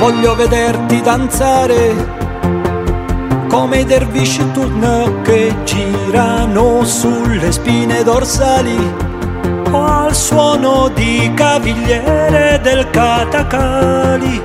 Voglio 0.00 0.34
vederti 0.34 1.02
danzare 1.02 1.94
come 3.50 3.80
i 3.80 3.84
dervisci 3.84 4.50
turno 4.50 5.20
che 5.20 5.54
girano 5.64 6.82
sulle 6.84 7.52
spine 7.52 8.02
dorsali 8.02 8.78
al 9.70 10.14
suono 10.14 10.88
di 10.88 11.30
cavigliere 11.34 12.60
del 12.62 12.88
catacali. 12.88 14.42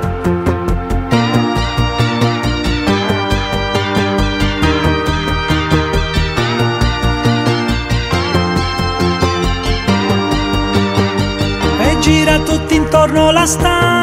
E 11.79 11.99
gira 11.99 12.39
tutti 12.39 12.75
intorno 12.75 13.31
la 13.31 13.45
stanza 13.45 13.94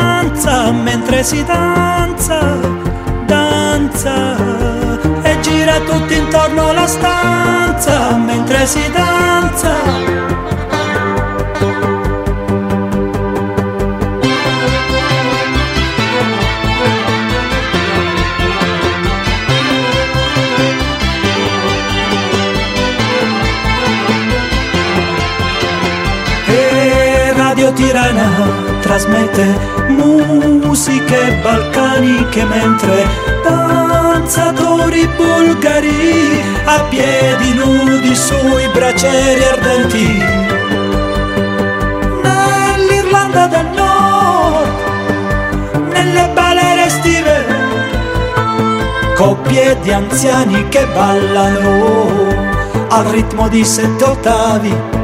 mentre 0.72 1.22
si 1.22 1.44
danza, 1.44 2.58
danza. 3.26 4.36
E 5.22 5.40
gira 5.40 5.78
tutti 5.80 6.14
intorno 6.16 6.72
la 6.72 6.86
stanza 6.86 8.16
mentre 8.16 8.66
si 8.66 8.90
danza. 8.90 10.20
Tirana 27.74 28.61
trasmette 28.82 29.46
musiche 29.88 31.38
balcaniche 31.40 32.44
mentre 32.44 33.06
danzatori 33.42 35.08
bulgari 35.16 36.42
a 36.64 36.82
piedi 36.90 37.54
nudi 37.54 38.14
sui 38.14 38.68
bracieri 38.72 39.42
ardenti. 39.44 40.22
Nell'Irlanda 42.22 43.46
del 43.46 43.68
Nord, 43.74 44.68
nelle 45.92 46.30
balere 46.34 46.86
estive, 46.86 47.44
coppie 49.16 49.78
di 49.80 49.92
anziani 49.92 50.68
che 50.68 50.86
ballano 50.92 52.50
al 52.88 53.04
ritmo 53.04 53.48
di 53.48 53.64
sette 53.64 54.04
ottavi. 54.04 55.00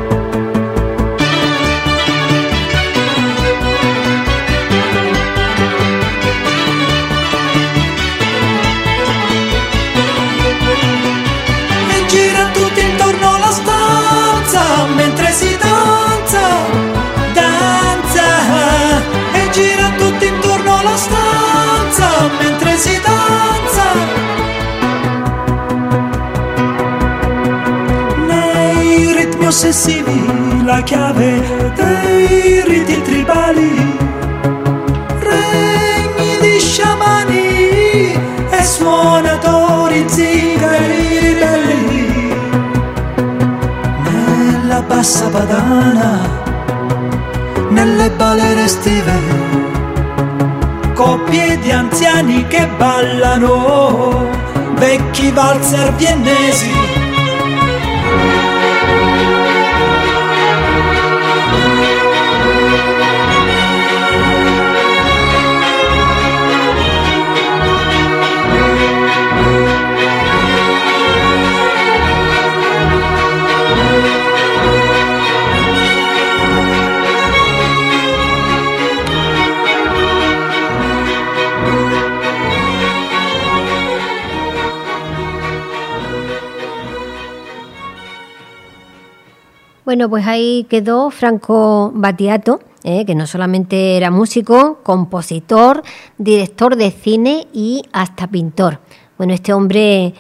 Nei 29.49 29.55
ritmi 29.55 29.65
ossessivi 29.65 30.63
la 30.63 30.83
chiave 30.83 31.73
dei 31.75 32.63
riti 32.67 33.01
tribali. 33.01 33.97
Regni 35.21 36.37
di 36.39 36.61
sciamani 36.61 38.13
e 38.51 38.63
suonatori 38.63 40.05
zingari 40.07 41.19
ribelli 41.19 42.35
nella 44.03 44.83
bassa 44.83 45.29
padana 45.29 46.21
nelle 47.71 48.11
balere 48.11 48.65
estive 48.65 49.19
coppie 50.93 51.59
di 51.59 51.71
anziani 51.71 52.47
che 52.49 52.69
ballano 52.77 54.29
vecchi 54.75 55.31
valzer 55.31 55.95
viennesi 55.95 56.88
Bueno, 89.89 90.11
pues 90.11 90.27
ahí 90.27 90.67
quedó 90.69 91.11
Franco 91.11 91.93
Battiato, 91.95 92.61
eh, 92.85 93.07
que 93.07 93.15
no 93.15 93.27
solamente 93.27 93.97
era 93.97 94.11
músico, 94.11 94.81
compositor, 94.83 95.83
director 96.19 96.77
de 96.77 96.91
cine 96.91 97.47
y 97.55 97.83
hasta 97.91 98.27
pintor. 98.27 98.81
Bueno, 99.17 99.33
este 99.33 99.55
hombre 99.55 100.13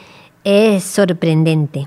es 0.42 0.84
sorprendente. 0.84 1.86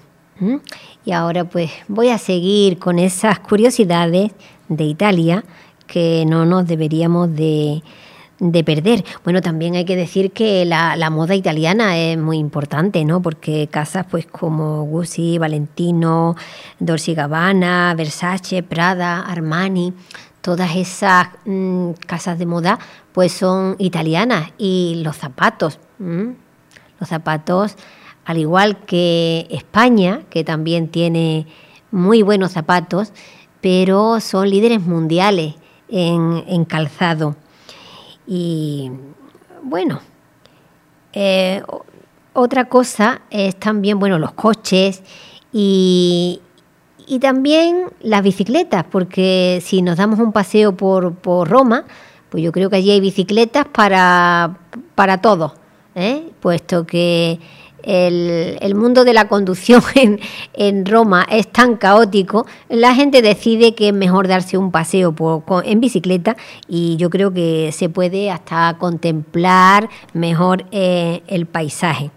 Y 1.06 1.12
ahora 1.12 1.46
pues 1.46 1.72
voy 1.88 2.10
a 2.10 2.20
seguir 2.20 2.78
con 2.78 3.00
esas 3.00 3.40
curiosidades 3.40 4.32
de 4.70 4.84
Italia 4.84 5.44
que 5.88 6.24
no 6.28 6.46
nos 6.46 6.68
deberíamos 6.68 7.36
de, 7.36 7.82
de 8.42 8.64
perder. 8.64 9.06
Bueno, 9.24 9.42
también 9.42 9.76
hay 9.76 9.86
que 9.86 9.96
decir 9.96 10.32
que 10.32 10.66
la, 10.66 10.96
la 10.96 11.12
moda 11.12 11.36
italiana 11.36 11.98
es 12.00 12.18
muy 12.18 12.40
importante, 12.40 13.06
¿no? 13.06 13.22
Porque 13.22 13.68
casas 13.68 14.08
pues 14.10 14.26
como 14.26 14.84
Gucci, 14.84 15.38
Valentino, 15.38 16.36
Dolce 16.80 17.14
Gabbana, 17.14 17.94
Versace, 17.96 18.64
Prada, 18.64 19.22
Armani, 19.22 19.94
todas 20.42 20.76
esas 20.76 21.28
mm, 21.46 21.92
casas 22.08 22.40
de 22.40 22.48
moda 22.48 22.80
pues 23.12 23.32
son 23.32 23.76
italianas 23.78 24.52
y 24.58 25.02
los 25.04 25.18
zapatos, 25.18 25.80
los 26.00 27.10
zapatos 27.10 27.76
al 28.26 28.40
igual 28.40 28.78
que 28.86 29.46
España, 29.52 30.24
que 30.32 30.44
también 30.44 30.88
tiene 30.88 31.46
muy 31.92 32.24
buenos 32.24 32.54
zapatos, 32.54 33.14
pero 33.62 34.20
son 34.20 34.50
líderes 34.50 34.82
mundiales 34.82 35.56
en, 35.90 36.44
en 36.48 36.66
calzado. 36.66 37.36
Y 38.28 38.92
bueno, 39.64 40.00
eh, 41.14 41.62
otra 42.34 42.66
cosa 42.66 43.22
es 43.30 43.56
también, 43.58 44.00
bueno, 44.00 44.18
los 44.20 44.32
coches 44.34 45.04
y, 45.52 46.42
y 47.08 47.20
también 47.20 47.86
las 48.02 48.24
bicicletas, 48.24 48.86
porque 48.90 49.62
si 49.64 49.82
nos 49.82 49.98
damos 49.98 50.20
un 50.20 50.32
paseo 50.32 50.76
por, 50.76 51.14
por 51.16 51.50
Roma, 51.50 51.86
pues 52.30 52.44
yo 52.44 52.52
creo 52.54 52.70
que 52.70 52.78
allí 52.78 52.92
hay 52.92 53.02
bicicletas 53.02 53.66
para, 53.68 54.58
para 54.96 55.20
todos, 55.20 55.52
¿eh? 55.96 56.32
puesto 56.40 56.86
que 56.86 57.40
el, 57.84 58.76
mundo 58.76 59.04
de 59.04 59.14
la 59.14 59.28
conducción 59.28 59.82
en, 60.54 60.86
Roma 60.86 61.26
es 61.30 61.48
tan 61.48 61.76
caótico, 61.76 62.46
la 62.70 62.94
gente 62.96 63.22
decide 63.22 63.76
que 63.76 63.90
es 63.90 63.94
mejor 63.94 64.28
darse 64.28 64.58
un 64.58 64.72
paseo 64.72 65.14
por- 65.14 65.44
en 65.66 65.80
bicicleta 65.80 66.36
y 66.68 66.98
yo 66.98 67.10
creo 67.10 67.34
que 67.34 67.72
se 67.72 67.90
puede 67.90 68.32
hasta 68.32 68.76
contemplar 68.78 69.90
mejor 70.14 70.66
eh, 70.72 71.22
el 71.28 71.46
paisaje. 71.46 72.12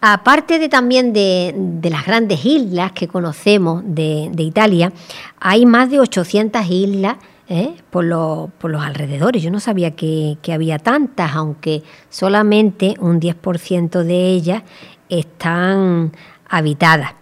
Aparte 0.00 0.58
de 0.58 0.68
también 0.68 1.14
de, 1.14 1.54
de 1.56 1.88
las 1.88 2.04
grandes 2.04 2.44
islas 2.44 2.92
que 2.92 3.08
conocemos 3.08 3.82
de, 3.86 4.28
de 4.32 4.42
Italia, 4.42 4.92
hay 5.40 5.64
más 5.64 5.90
de 5.90 5.98
800 5.98 6.68
islas 6.68 7.16
¿eh? 7.48 7.74
por, 7.90 8.04
lo- 8.04 8.50
por 8.58 8.70
los 8.70 8.82
alrededores. 8.82 9.42
Yo 9.42 9.50
no 9.50 9.60
sabía 9.60 9.92
que, 9.92 10.38
que 10.42 10.52
había 10.52 10.78
tantas, 10.78 11.34
aunque 11.34 11.82
solamente 12.10 12.94
un 13.00 13.20
10% 13.20 14.02
de 14.04 14.28
ellas 14.28 14.62
están 15.08 16.12
habitadas. 16.48 17.12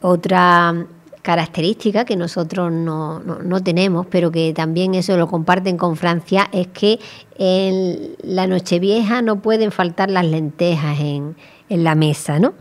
Otra 0.00 0.86
característica 1.22 2.06
que 2.06 2.16
nosotros 2.16 2.72
no, 2.72 3.20
no- 3.20 3.62
tenemos, 3.62 4.06
pero 4.06 4.30
que 4.30 4.54
también 4.54 4.94
eso 4.94 5.16
lo 5.18 5.28
comparten 5.28 5.76
con 5.76 5.96
Francia, 5.96 6.48
es 6.52 6.68
que 6.68 6.98
en 7.36 8.16
la 8.22 8.46
Nochevieja 8.46 9.20
no 9.20 9.40
pueden 9.42 9.70
faltar 9.70 10.10
las 10.10 10.24
lentejas 10.24 10.98
en, 11.00 11.36
en 11.68 11.84
la 11.84 11.94
mesa, 11.94 12.38
¿no? 12.38 12.54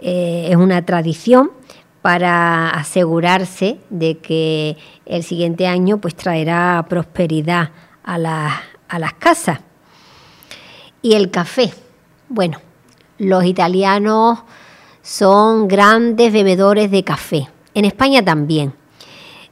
Eh, 0.00 0.46
es 0.50 0.56
una 0.56 0.86
tradición 0.86 1.50
para 2.02 2.70
asegurarse 2.70 3.78
de 3.90 4.18
que 4.18 4.76
el 5.06 5.22
siguiente 5.22 5.66
año 5.66 5.98
pues 5.98 6.14
traerá 6.14 6.84
prosperidad 6.88 7.70
a 8.02 8.18
las, 8.18 8.54
a 8.88 8.98
las 8.98 9.14
casas. 9.14 9.60
Y 11.02 11.14
el 11.14 11.30
café. 11.30 11.72
Bueno, 12.28 12.58
los 13.18 13.44
italianos 13.44 14.40
son 15.02 15.68
grandes 15.68 16.32
bebedores 16.32 16.90
de 16.90 17.04
café. 17.04 17.48
En 17.74 17.84
España 17.84 18.24
también. 18.24 18.74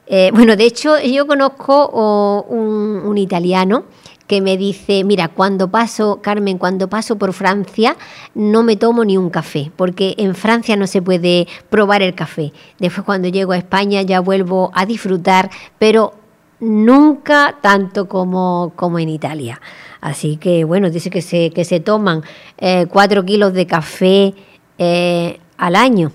Eh, 0.05 0.31
bueno, 0.33 0.55
de 0.55 0.65
hecho, 0.65 0.99
yo 1.01 1.27
conozco 1.27 1.89
oh, 1.93 2.45
un 2.49 3.17
italiano 3.17 3.85
que 4.27 4.41
me 4.41 4.57
dice, 4.57 5.03
mira, 5.03 5.29
cuando 5.29 5.69
paso, 5.69 6.19
Carmen, 6.21 6.57
cuando 6.57 6.89
paso 6.89 7.17
por 7.17 7.33
Francia, 7.33 7.95
no 8.35 8.61
me 8.61 8.75
tomo 8.75 9.05
ni 9.05 9.17
un 9.17 9.29
café, 9.29 9.71
porque 9.75 10.15
en 10.17 10.35
Francia 10.35 10.75
no 10.75 10.85
se 10.85 11.01
puede 11.01 11.47
probar 11.69 12.01
el 12.01 12.13
café. 12.13 12.51
Después 12.77 13.05
cuando 13.05 13.29
llego 13.29 13.53
a 13.53 13.57
España 13.57 14.01
ya 14.01 14.19
vuelvo 14.19 14.71
a 14.73 14.85
disfrutar, 14.85 15.49
pero 15.79 16.13
nunca 16.59 17.57
tanto 17.61 18.07
como, 18.07 18.73
como 18.75 18.99
en 18.99 19.09
Italia. 19.09 19.61
Así 20.01 20.37
que 20.37 20.63
bueno, 20.65 20.89
dice 20.89 21.09
que 21.09 21.21
se, 21.21 21.51
que 21.51 21.63
se 21.63 21.79
toman 21.79 22.21
eh, 22.57 22.85
cuatro 22.89 23.23
kilos 23.25 23.53
de 23.53 23.65
café 23.65 24.33
eh, 24.77 25.39
al 25.57 25.75
año. 25.75 26.11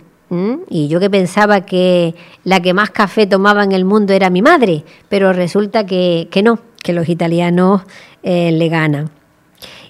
Y 0.71 0.89
yo 0.89 0.99
que 0.99 1.11
pensaba 1.11 1.61
que 1.61 2.15
la 2.45 2.61
que 2.61 2.73
más 2.73 2.91
café 2.91 3.27
tomaba 3.27 3.65
en 3.65 3.73
el 3.73 3.85
mundo 3.85 4.15
era 4.15 4.31
mi 4.31 4.41
madre, 4.41 4.83
pero 5.11 5.33
resulta 5.35 5.85
que, 5.85 6.29
que 6.31 6.43
no, 6.43 6.59
que 6.83 6.95
los 6.95 7.09
italianos 7.11 7.83
eh, 8.23 8.51
le 8.51 8.69
ganan. 8.69 9.11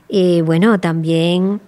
Y 0.08 0.40
bueno, 0.40 0.80
también 0.80 1.60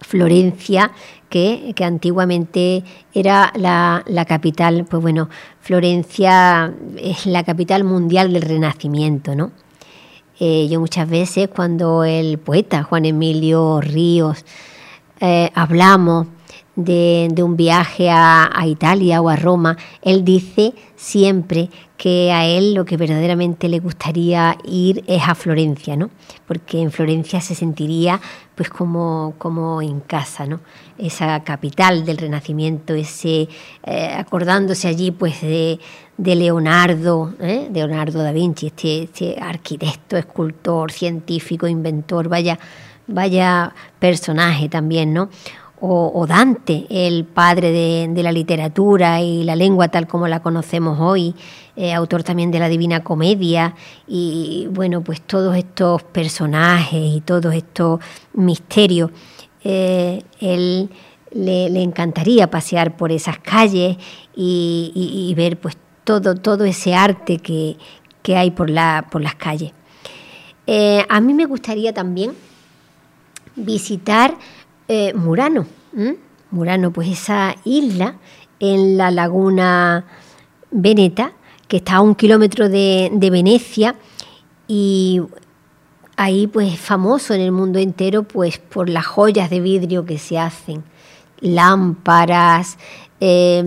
Florencia, 0.00 0.90
que, 1.28 1.72
que 1.76 1.84
antiguamente 1.84 2.82
era 3.14 3.52
la, 3.54 4.02
la 4.08 4.24
capital, 4.24 4.84
pues 4.90 5.00
bueno, 5.00 5.28
Florencia 5.60 6.74
es 6.98 7.24
la 7.26 7.44
capital 7.44 7.84
mundial 7.84 8.32
del 8.32 8.42
Renacimiento, 8.42 9.36
¿no? 9.36 9.52
Eh, 10.40 10.66
yo 10.68 10.80
muchas 10.80 11.08
veces 11.08 11.48
cuando 11.54 12.02
el 12.02 12.38
poeta 12.38 12.82
Juan 12.82 13.04
Emilio 13.04 13.80
Ríos 13.80 14.44
eh, 15.20 15.50
hablamos 15.54 16.26
de, 16.76 17.42
un 17.42 17.56
viaje 17.56 18.10
a, 18.10 18.50
Italia 18.66 19.20
o 19.20 19.28
a 19.28 19.36
Roma, 19.36 19.76
él 20.02 20.24
dice 20.24 20.74
siempre 20.96 21.68
que 21.96 22.32
a 22.32 22.46
él 22.46 22.74
lo 22.74 22.84
que 22.84 22.96
verdaderamente 22.96 23.68
le 23.68 23.78
gustaría 23.78 24.56
ir 24.64 25.04
es 25.06 25.22
a 25.26 25.34
Florencia, 25.34 25.96
¿no? 25.96 26.10
Porque 26.46 26.80
en 26.80 26.92
Florencia 26.92 27.40
se 27.40 27.54
sentiría 27.54 28.20
pues 28.54 28.70
como, 28.70 29.34
como 29.38 29.82
en 29.82 30.00
casa, 30.00 30.46
¿no? 30.46 30.60
Esa 30.96 31.42
capital 31.44 32.04
del 32.04 32.18
Renacimiento, 32.18 32.94
ese 32.94 33.48
eh, 33.84 34.14
acordándose 34.16 34.88
allí 34.88 35.10
pues 35.10 35.40
de, 35.42 35.78
de 36.16 36.34
Leonardo, 36.34 37.34
¿eh? 37.40 37.68
Leonardo 37.72 38.22
da 38.22 38.32
Vinci, 38.32 38.68
este, 38.68 39.02
este 39.04 39.36
arquitecto, 39.40 40.16
escultor, 40.16 40.92
científico, 40.92 41.66
inventor, 41.66 42.28
vaya, 42.28 42.58
vaya 43.06 43.74
personaje 43.98 44.68
también, 44.68 45.12
¿no? 45.12 45.28
O, 45.82 46.26
Dante, 46.28 46.86
el 46.90 47.24
padre 47.24 47.72
de, 47.72 48.22
la 48.22 48.32
literatura 48.32 49.22
y 49.22 49.44
la 49.44 49.56
lengua 49.56 49.88
tal 49.88 50.06
como 50.06 50.28
la 50.28 50.40
conocemos 50.40 50.98
hoy, 51.00 51.34
eh, 51.74 51.94
autor 51.94 52.22
también 52.22 52.50
de 52.50 52.58
la 52.58 52.68
Divina 52.68 53.02
Comedia, 53.02 53.74
y 54.06 54.68
bueno, 54.70 55.00
pues 55.02 55.22
todos 55.22 55.56
estos 55.56 56.02
personajes 56.02 57.00
y 57.02 57.22
todos 57.22 57.54
estos 57.54 58.00
misterios, 58.34 59.10
eh, 59.64 60.22
él 60.40 60.90
le, 61.32 61.82
encantaría 61.82 62.50
pasear 62.50 62.96
por 62.96 63.10
esas 63.10 63.38
calles 63.38 63.96
y 64.34 65.32
ver 65.34 65.58
pues 65.58 65.78
todo, 66.04 66.34
todo 66.34 66.64
ese 66.64 66.94
arte 66.94 67.38
que, 67.38 67.76
que 68.22 68.36
hay 68.36 68.50
por, 68.50 68.70
la, 68.70 69.06
por 69.10 69.22
las 69.22 69.34
calles. 69.34 69.72
Eh, 70.66 71.04
a 71.08 71.20
mí 71.20 71.34
me 71.34 71.46
gustaría 71.46 71.92
también 71.92 72.32
visitar 73.56 74.34
eh, 74.92 75.14
Murano. 75.14 75.66
Murano, 76.50 76.90
pues 76.90 77.08
esa 77.08 77.54
isla 77.64 78.16
en 78.58 78.96
la 78.96 79.12
laguna 79.12 80.04
Veneta, 80.72 81.30
que 81.68 81.76
está 81.76 81.96
a 81.96 82.00
un 82.00 82.16
kilómetro 82.16 82.68
de, 82.68 83.08
Venecia 83.30 83.94
y 84.66 85.22
ahí 86.16 86.48
pues 86.48 86.74
es 86.74 86.80
famoso 86.80 87.34
en 87.34 87.40
el 87.40 87.52
mundo 87.52 87.78
entero 87.78 88.24
pues 88.24 88.58
por 88.58 88.88
las 88.88 89.06
joyas 89.06 89.48
de 89.48 89.60
vidrio 89.60 90.04
que 90.04 90.18
se 90.18 90.40
hacen, 90.40 90.82
lámparas, 91.38 92.76
eh, 93.20 93.62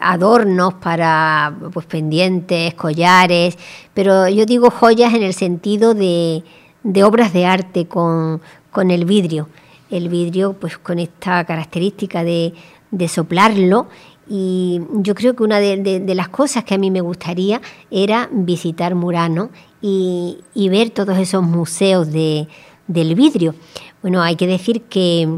adornos 0.00 0.74
para 0.74 1.56
pues 1.72 1.86
pendientes, 1.86 2.74
collares, 2.74 3.56
pero 3.94 4.28
yo 4.28 4.44
digo 4.44 4.72
joyas 4.72 5.14
en 5.14 5.22
el 5.22 5.34
sentido 5.34 5.94
de, 5.94 6.42
de 6.82 7.04
obras 7.04 7.32
de 7.32 7.46
arte 7.46 7.86
con, 7.86 8.42
con 8.72 8.90
el 8.90 9.04
vidrio. 9.04 9.46
El 9.90 10.08
vidrio 10.08 10.54
pues 10.54 10.78
con 10.78 10.98
esta 10.98 11.44
característica 11.44 12.24
de, 12.24 12.54
de 12.90 13.08
soplarlo 13.08 13.88
y 14.28 14.80
yo 14.92 15.14
creo 15.14 15.36
que 15.36 15.44
una 15.44 15.60
de, 15.60 16.14
las 16.14 16.28
cosas 16.28 16.64
que 16.64 16.74
a 16.74 16.78
mí 16.78 16.90
me 16.90 17.00
gustaría 17.00 17.60
era 17.90 18.28
visitar 18.32 18.94
Murano 18.94 19.50
y, 19.80 20.38
y 20.52 20.68
ver 20.68 20.90
todos 20.90 21.16
esos 21.18 21.44
museos 21.44 22.10
de, 22.10 22.48
del 22.88 23.14
vidrio. 23.14 23.54
Bueno, 24.02 24.22
hay 24.22 24.34
que 24.34 24.48
decir 24.48 24.82
que 24.82 25.28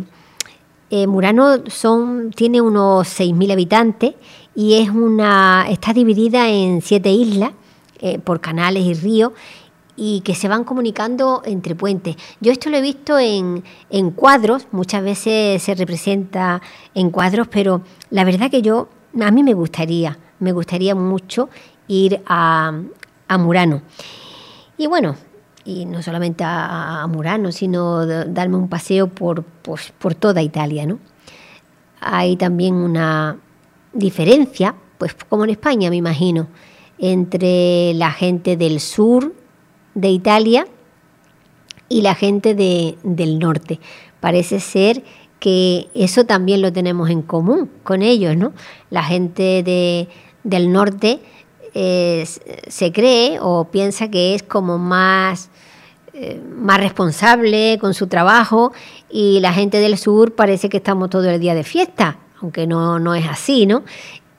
eh, 0.91 1.07
Murano 1.07 1.65
son, 1.67 2.31
tiene 2.35 2.63
unos 2.63 3.07
6.000 3.09 3.53
habitantes 3.53 4.15
y 4.55 4.75
es 4.75 4.89
una, 4.89 5.67
está 5.69 5.93
dividida 5.93 6.49
en 6.49 6.81
siete 6.81 7.11
islas 7.11 7.53
eh, 8.01 8.19
por 8.19 8.41
canales 8.41 8.85
y 8.85 8.95
ríos 8.95 9.33
y 10.01 10.21
que 10.21 10.37
se 10.37 10.47
van 10.47 10.63
comunicando 10.63 11.43
entre 11.45 11.75
puentes. 11.75 12.17
Yo 12.41 12.53
esto 12.53 12.71
lo 12.71 12.77
he 12.77 12.81
visto 12.81 13.19
en, 13.19 13.65
en 13.91 14.13
cuadros, 14.13 14.69
muchas 14.71 15.03
veces 15.03 15.61
se 15.61 15.75
representa 15.75 16.63
en 16.95 17.11
cuadros, 17.11 17.49
pero 17.49 17.83
la 18.11 18.23
verdad 18.23 18.49
que 18.49 18.63
yo, 18.63 18.89
a 19.21 19.31
mí 19.33 19.43
me 19.43 19.55
gustaría, 19.55 20.17
me 20.39 20.53
gustaría 20.53 20.95
mucho 20.95 21.51
ir 21.89 22.23
a, 22.27 22.81
a 23.27 23.39
Murano. 23.39 23.83
Y 24.77 24.87
bueno, 24.87 25.17
y 25.65 25.85
no 25.85 26.01
solamente 26.01 26.45
a, 26.47 27.05
Murano, 27.09 27.51
sino 27.51 28.07
darme 28.07 28.57
un 28.57 28.69
paseo 28.69 29.09
por, 29.09 29.43
pues, 29.43 29.93
por 29.99 30.15
toda 30.15 30.41
Italia, 30.43 30.87
¿no? 30.87 31.01
Hay 32.01 32.37
también 32.37 32.77
una 32.77 33.37
diferencia, 33.93 34.77
pues 34.97 35.17
como 35.29 35.43
en 35.43 35.51
España 35.51 35.91
me 35.91 35.97
imagino, 35.97 36.47
entre 36.99 37.95
la 37.95 38.13
gente 38.13 38.57
del 38.57 38.79
sur 38.79 39.35
de 40.01 40.11
Italia 40.11 40.67
y 41.89 42.03
la 42.03 42.15
gente 42.15 42.55
de- 42.55 42.97
del 43.03 43.39
norte. 43.39 43.81
Parece 44.21 44.61
ser 44.61 45.03
que 45.41 45.89
eso 45.95 46.25
también 46.25 46.63
lo 46.63 46.73
tenemos 46.73 47.11
en 47.11 47.23
común 47.23 47.71
con 47.85 48.03
ellos, 48.03 48.37
¿no? 48.37 48.53
La 48.91 49.03
gente 49.05 49.63
de- 49.63 50.09
del 50.45 50.73
norte 50.73 51.21
eh, 51.75 52.25
se 52.67 52.93
cree 52.93 53.39
o 53.41 53.65
piensa 53.71 54.11
que 54.11 54.35
es 54.35 54.43
como 54.43 54.79
más, 54.79 55.51
eh, 56.15 56.41
más 56.57 56.79
responsable 56.81 57.79
con 57.79 57.93
su 57.95 58.07
trabajo 58.07 58.73
y 59.11 59.39
la 59.41 59.53
gente 59.53 59.79
del 59.79 59.97
sur 59.99 60.35
parece 60.35 60.69
que 60.71 60.79
estamos 60.79 61.11
todo 61.11 61.29
el 61.29 61.39
día 61.39 61.55
de 61.55 61.65
fiesta, 61.65 62.17
aunque 62.41 62.67
no, 62.67 62.99
no 62.99 63.15
es 63.15 63.27
así, 63.29 63.67
¿no? 63.67 63.85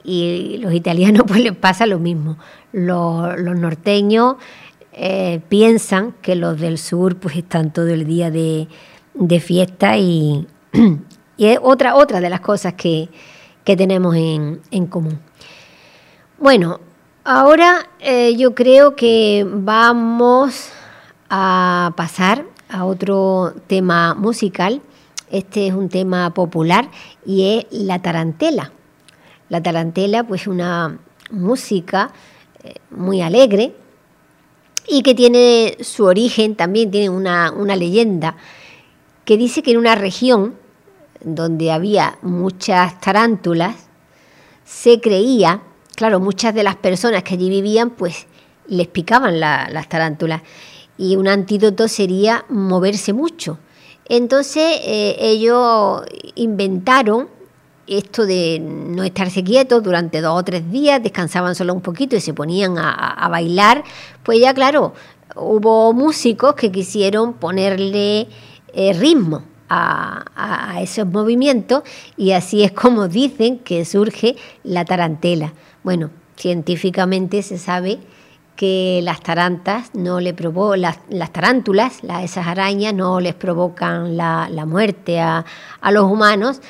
Y 0.04 0.58
los 0.58 0.74
italianos 0.74 1.22
pues 1.26 1.40
les 1.40 1.54
pasa 1.56 1.86
lo 1.86 1.98
mismo. 2.00 2.36
Los, 2.72 3.38
los 3.38 3.56
norteños 3.56 4.34
eh, 5.02 5.40
piensan 5.48 6.12
que 6.20 6.34
los 6.34 6.60
del 6.60 6.76
sur 6.76 7.16
pues 7.16 7.34
están 7.34 7.72
todo 7.72 7.88
el 7.88 8.04
día 8.04 8.30
de, 8.30 8.68
de 9.14 9.40
fiesta 9.40 9.96
y, 9.96 10.46
y 11.38 11.46
es 11.46 11.58
otra, 11.62 11.94
otra 11.94 12.20
de 12.20 12.28
las 12.28 12.40
cosas 12.40 12.74
que, 12.74 13.08
que 13.64 13.78
tenemos 13.78 14.14
en, 14.14 14.60
en 14.70 14.86
común. 14.86 15.18
Bueno, 16.38 16.80
ahora 17.24 17.88
eh, 18.00 18.36
yo 18.36 18.54
creo 18.54 18.94
que 18.94 19.46
vamos 19.50 20.70
a 21.30 21.94
pasar 21.96 22.44
a 22.68 22.84
otro 22.84 23.54
tema 23.68 24.14
musical. 24.14 24.82
Este 25.30 25.68
es 25.68 25.72
un 25.72 25.88
tema 25.88 26.34
popular 26.34 26.90
y 27.24 27.56
es 27.56 27.66
la 27.70 28.02
tarantela. 28.02 28.70
La 29.48 29.62
tarantela, 29.62 30.24
pues 30.24 30.46
una 30.46 30.98
música 31.30 32.10
eh, 32.62 32.74
muy 32.90 33.22
alegre 33.22 33.72
y 34.86 35.02
que 35.02 35.14
tiene 35.14 35.76
su 35.80 36.04
origen, 36.04 36.56
también 36.56 36.90
tiene 36.90 37.08
una, 37.10 37.52
una 37.52 37.76
leyenda 37.76 38.36
que 39.24 39.36
dice 39.36 39.62
que 39.62 39.72
en 39.72 39.76
una 39.78 39.94
región 39.94 40.54
donde 41.22 41.70
había 41.70 42.18
muchas 42.22 43.00
tarántulas, 43.00 43.76
se 44.64 45.00
creía, 45.00 45.60
claro, 45.96 46.20
muchas 46.20 46.54
de 46.54 46.62
las 46.62 46.76
personas 46.76 47.22
que 47.22 47.34
allí 47.34 47.50
vivían, 47.50 47.90
pues 47.90 48.26
les 48.66 48.86
picaban 48.88 49.38
la- 49.40 49.68
las 49.70 49.88
tarántulas 49.88 50.42
y 50.96 51.16
un 51.16 51.28
antídoto 51.28 51.88
sería 51.88 52.44
moverse 52.48 53.12
mucho. 53.12 53.58
Entonces 54.08 54.80
eh, 54.84 55.16
ellos 55.20 56.02
inventaron 56.36 57.28
esto 57.98 58.24
de 58.24 58.58
no 58.60 59.02
estarse 59.02 59.42
quietos 59.42 59.82
durante 59.82 60.20
dos 60.20 60.38
o 60.38 60.42
tres 60.44 60.70
días, 60.70 61.02
descansaban 61.02 61.54
solo 61.54 61.74
un 61.74 61.80
poquito 61.80 62.16
y 62.16 62.20
se 62.20 62.32
ponían 62.34 62.76
a, 62.78 63.28
bailar, 63.28 63.82
pues 64.22 64.40
ya 64.40 64.54
claro, 64.54 64.94
hubo 65.36 65.92
músicos 65.92 66.54
que 66.54 66.70
quisieron 66.70 67.34
ponerle 67.34 68.28
eh, 68.72 68.92
ritmo 68.92 69.42
a, 69.68 70.78
esos 70.80 71.06
movimientos 71.06 71.82
y 72.16 72.32
así 72.32 72.62
es 72.64 72.72
como 72.72 73.06
dicen 73.08 73.58
que 73.58 73.84
surge 73.84 74.36
la 74.64 74.84
tarantela. 74.84 75.52
Bueno, 75.84 76.10
científicamente 76.36 77.42
se 77.42 77.58
sabe 77.58 78.00
que 78.56 79.00
las 79.02 79.22
tarantas 79.22 79.90
no 79.94 80.20
le 80.20 80.34
provo 80.34 80.76
las, 80.76 80.98
las 81.08 81.32
tarántulas, 81.32 82.02
la- 82.02 82.22
esas 82.22 82.46
arañas 82.46 82.92
no 82.92 83.20
les 83.20 83.34
provocan 83.34 84.16
la, 84.16 84.48
la 84.50 84.66
muerte 84.66 85.20
a, 85.20 85.44
a 85.80 85.92
los 85.92 86.04
humanos, 86.04 86.60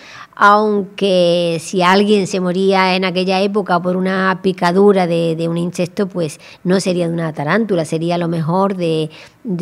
aunque 0.42 1.59
si 1.61 1.83
alguien 1.83 2.26
se 2.26 2.40
moría 2.40 2.96
en 2.96 3.05
aquella 3.05 3.42
época 3.42 3.79
por 3.79 3.94
una 3.94 4.40
picadura 4.42 5.07
de, 5.07 5.46
un 5.50 5.59
insecto, 5.59 6.09
pues 6.09 6.40
no 6.64 6.81
sería 6.81 7.09
de 7.09 7.12
una 7.12 7.35
tarántula, 7.35 7.85
sería 7.85 8.14
a 8.14 8.18
lo 8.18 8.26
mejor 8.26 8.74
de, 8.74 9.11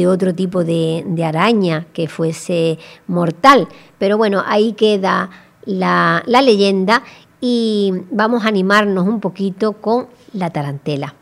otro 0.07 0.37
tipo 0.37 0.63
de, 0.63 1.03
de 1.05 1.25
araña 1.25 1.87
que 1.93 2.07
fuese 2.07 2.79
mortal. 3.09 3.67
Pero 3.99 4.19
bueno, 4.19 4.45
ahí 4.47 4.75
queda 4.75 5.31
la, 5.65 6.23
la 6.27 6.43
leyenda 6.43 7.03
y 7.41 7.93
vamos 8.13 8.45
a 8.45 8.49
animarnos 8.49 9.05
un 9.05 9.19
poquito 9.19 9.73
con 9.73 10.07
la 10.33 10.51
tarantela. 10.51 11.13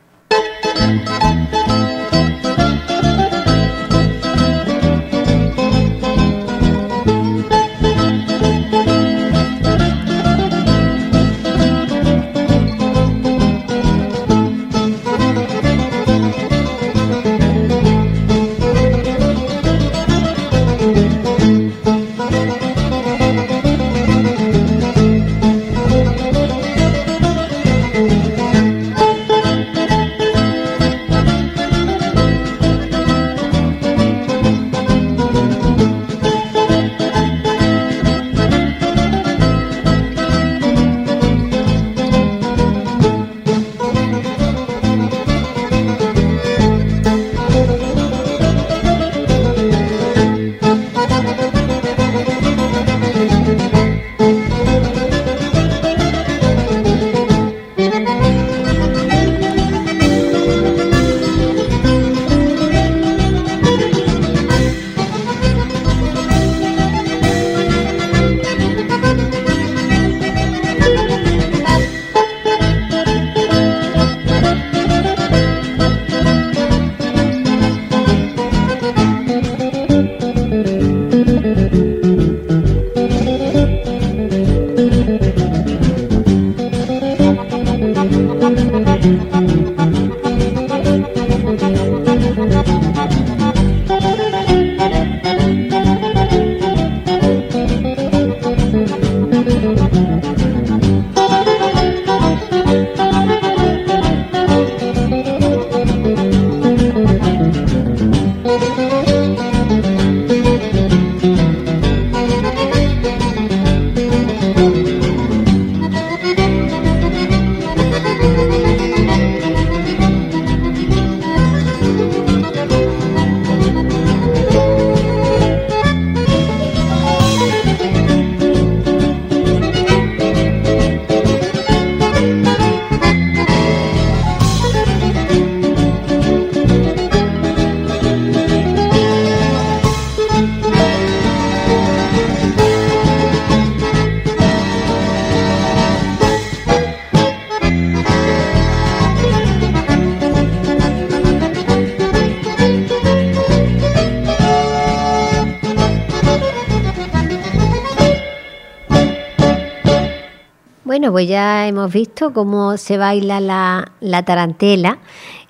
Pues 161.16 161.28
ya 161.28 161.66
hemos 161.66 161.90
visto 161.90 162.34
cómo 162.34 162.76
se 162.76 162.98
baila 162.98 163.40
la, 163.40 163.92
la 164.00 164.22
tarantela 164.26 164.98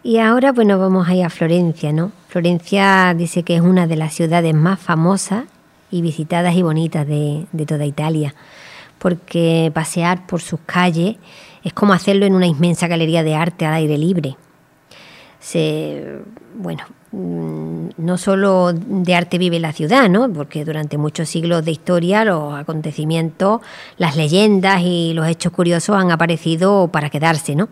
y 0.05 0.19
ahora 0.19 0.53
bueno 0.53 0.79
vamos 0.79 1.09
a 1.09 1.15
ir 1.17 1.25
a 1.25 1.29
Florencia, 1.29 1.93
¿no? 1.93 2.13
Florencia 2.29 3.13
dice 3.19 3.43
que 3.43 3.57
es 3.57 3.63
una 3.63 3.89
de 3.89 3.97
las 3.97 4.15
ciudades 4.15 4.55
más 4.55 4.79
famosas 4.79 5.47
y 5.91 6.03
visitadas 6.03 6.55
y 6.55 6.63
bonitas 6.63 7.05
de, 7.05 7.47
de 7.51 7.67
toda 7.67 7.85
Italia, 7.85 8.33
porque 9.01 9.73
pasear 9.75 10.29
por 10.29 10.41
sus 10.41 10.61
calles 10.67 11.17
es 11.65 11.73
como 11.73 11.95
hacerlo 11.95 12.27
en 12.27 12.37
una 12.37 12.47
inmensa 12.47 12.87
galería 12.87 13.25
de 13.25 13.35
arte 13.35 13.67
al 13.67 13.75
aire 13.75 13.99
libre. 13.99 14.37
Se, 15.41 16.21
bueno, 16.55 16.85
no 17.17 18.19
solo 18.19 18.73
de 18.73 19.15
arte 19.15 19.39
vive 19.39 19.59
la 19.59 19.73
ciudad, 19.73 20.09
¿no? 20.09 20.31
porque 20.33 20.65
durante 20.65 20.99
muchos 20.99 21.29
siglos 21.29 21.65
de 21.65 21.71
historia 21.71 22.25
los 22.25 22.55
acontecimientos, 22.55 23.61
las 23.97 24.17
leyendas 24.17 24.83
y 24.83 25.13
los 25.15 25.27
hechos 25.27 25.53
curiosos 25.53 25.97
han 25.97 26.11
aparecido 26.11 26.89
para 26.89 27.09
quedarse. 27.09 27.55
¿no? 27.55 27.69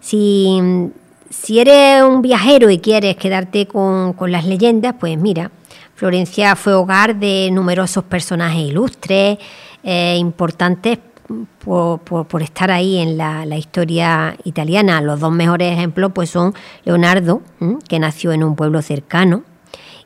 Si, 0.00 0.60
si 1.30 1.60
eres 1.60 2.02
un 2.02 2.20
viajero 2.20 2.68
y 2.70 2.78
quieres 2.78 3.16
quedarte 3.16 3.66
con, 3.66 4.12
con 4.12 4.32
las 4.32 4.44
leyendas, 4.44 4.94
pues 5.00 5.16
mira, 5.16 5.50
Florencia 5.94 6.54
fue 6.54 6.74
hogar 6.74 7.16
de 7.16 7.50
numerosos 7.50 8.04
personajes 8.04 8.68
ilustres, 8.68 9.38
eh, 9.82 10.16
importantes 10.18 10.98
por, 11.64 12.42
estar 12.42 12.70
ahí 12.70 12.98
en 12.98 13.18
la, 13.18 13.44
historia 13.56 14.36
italiana. 14.44 15.00
Los 15.00 15.20
dos 15.20 15.32
mejores 15.32 15.72
ejemplos 15.72 16.12
pues 16.14 16.30
son 16.30 16.54
Leonardo, 16.84 17.42
que 17.88 17.98
nació 17.98 18.32
en 18.32 18.44
un 18.44 18.56
pueblo 18.56 18.82
cercano, 18.82 19.44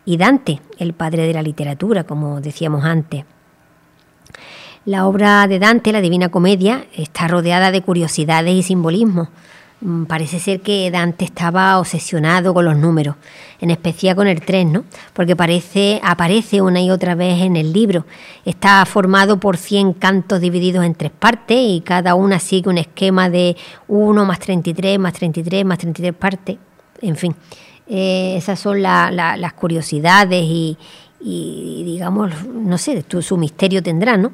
y 0.05 0.17
Dante, 0.17 0.61
el 0.79 0.95
padre 0.95 1.27
de 1.27 1.35
la 1.35 1.43
literatura, 1.43 2.05
como 2.05 2.41
decíamos 2.41 2.85
antes. 2.85 3.25
La 4.85 5.07
obra 5.07 5.47
de 5.47 5.61
Dante, 5.61 5.93
la 5.93 6.01
Divina 6.01 6.29
Comedia, 6.29 6.87
está 6.93 7.29
rodeada 7.29 7.71
de 7.71 7.83
curiosidades 7.83 8.53
y 8.53 8.63
simbolismos. 8.65 9.29
Mm, 9.85 10.05
Parece 10.05 10.39
ser 10.39 10.61
que 10.61 10.91
Dante 10.91 11.25
estaba 11.25 11.79
obsesionado 11.81 12.55
con 12.55 12.65
los 12.65 12.77
números, 12.77 13.17
en 13.61 13.71
especial 13.71 14.15
con 14.15 14.29
el 14.29 14.41
3, 14.41 14.67
¿no? 14.67 14.85
Porque 15.13 15.35
parece, 15.35 16.01
aparece 16.05 16.63
una 16.63 16.81
y 16.81 16.91
otra 16.91 17.15
vez 17.17 17.41
en 17.43 17.57
el 17.57 17.73
libro. 17.73 18.07
Está 18.45 18.85
formado 18.87 19.39
por 19.41 19.57
100 19.57 19.95
cantos 19.95 20.41
divididos 20.41 20.85
en 20.85 20.95
tres 20.95 21.11
partes 21.11 21.59
y 21.61 21.81
cada 21.81 22.15
una 22.15 22.39
sigue 22.39 22.69
un 22.71 22.79
esquema 22.79 23.29
de 23.29 23.57
1 23.89 24.25
más 24.25 24.39
33, 24.39 24.99
más 25.01 25.15
33, 25.15 25.65
más 25.65 25.79
33 25.79 26.15
partes. 26.15 26.59
En 27.01 27.17
fin, 27.17 27.35
eh, 27.89 28.35
esas 28.37 28.61
son 28.61 28.83
la- 28.83 29.11
la- 29.11 29.37
las 29.37 29.53
curiosidades 29.55 30.45
y, 30.45 30.77
digamos, 31.85 32.31
no 32.47 32.79
sé, 32.79 33.05
su 33.21 33.37
misterio 33.37 33.83
tendrá, 33.83 34.17
¿no? 34.17 34.33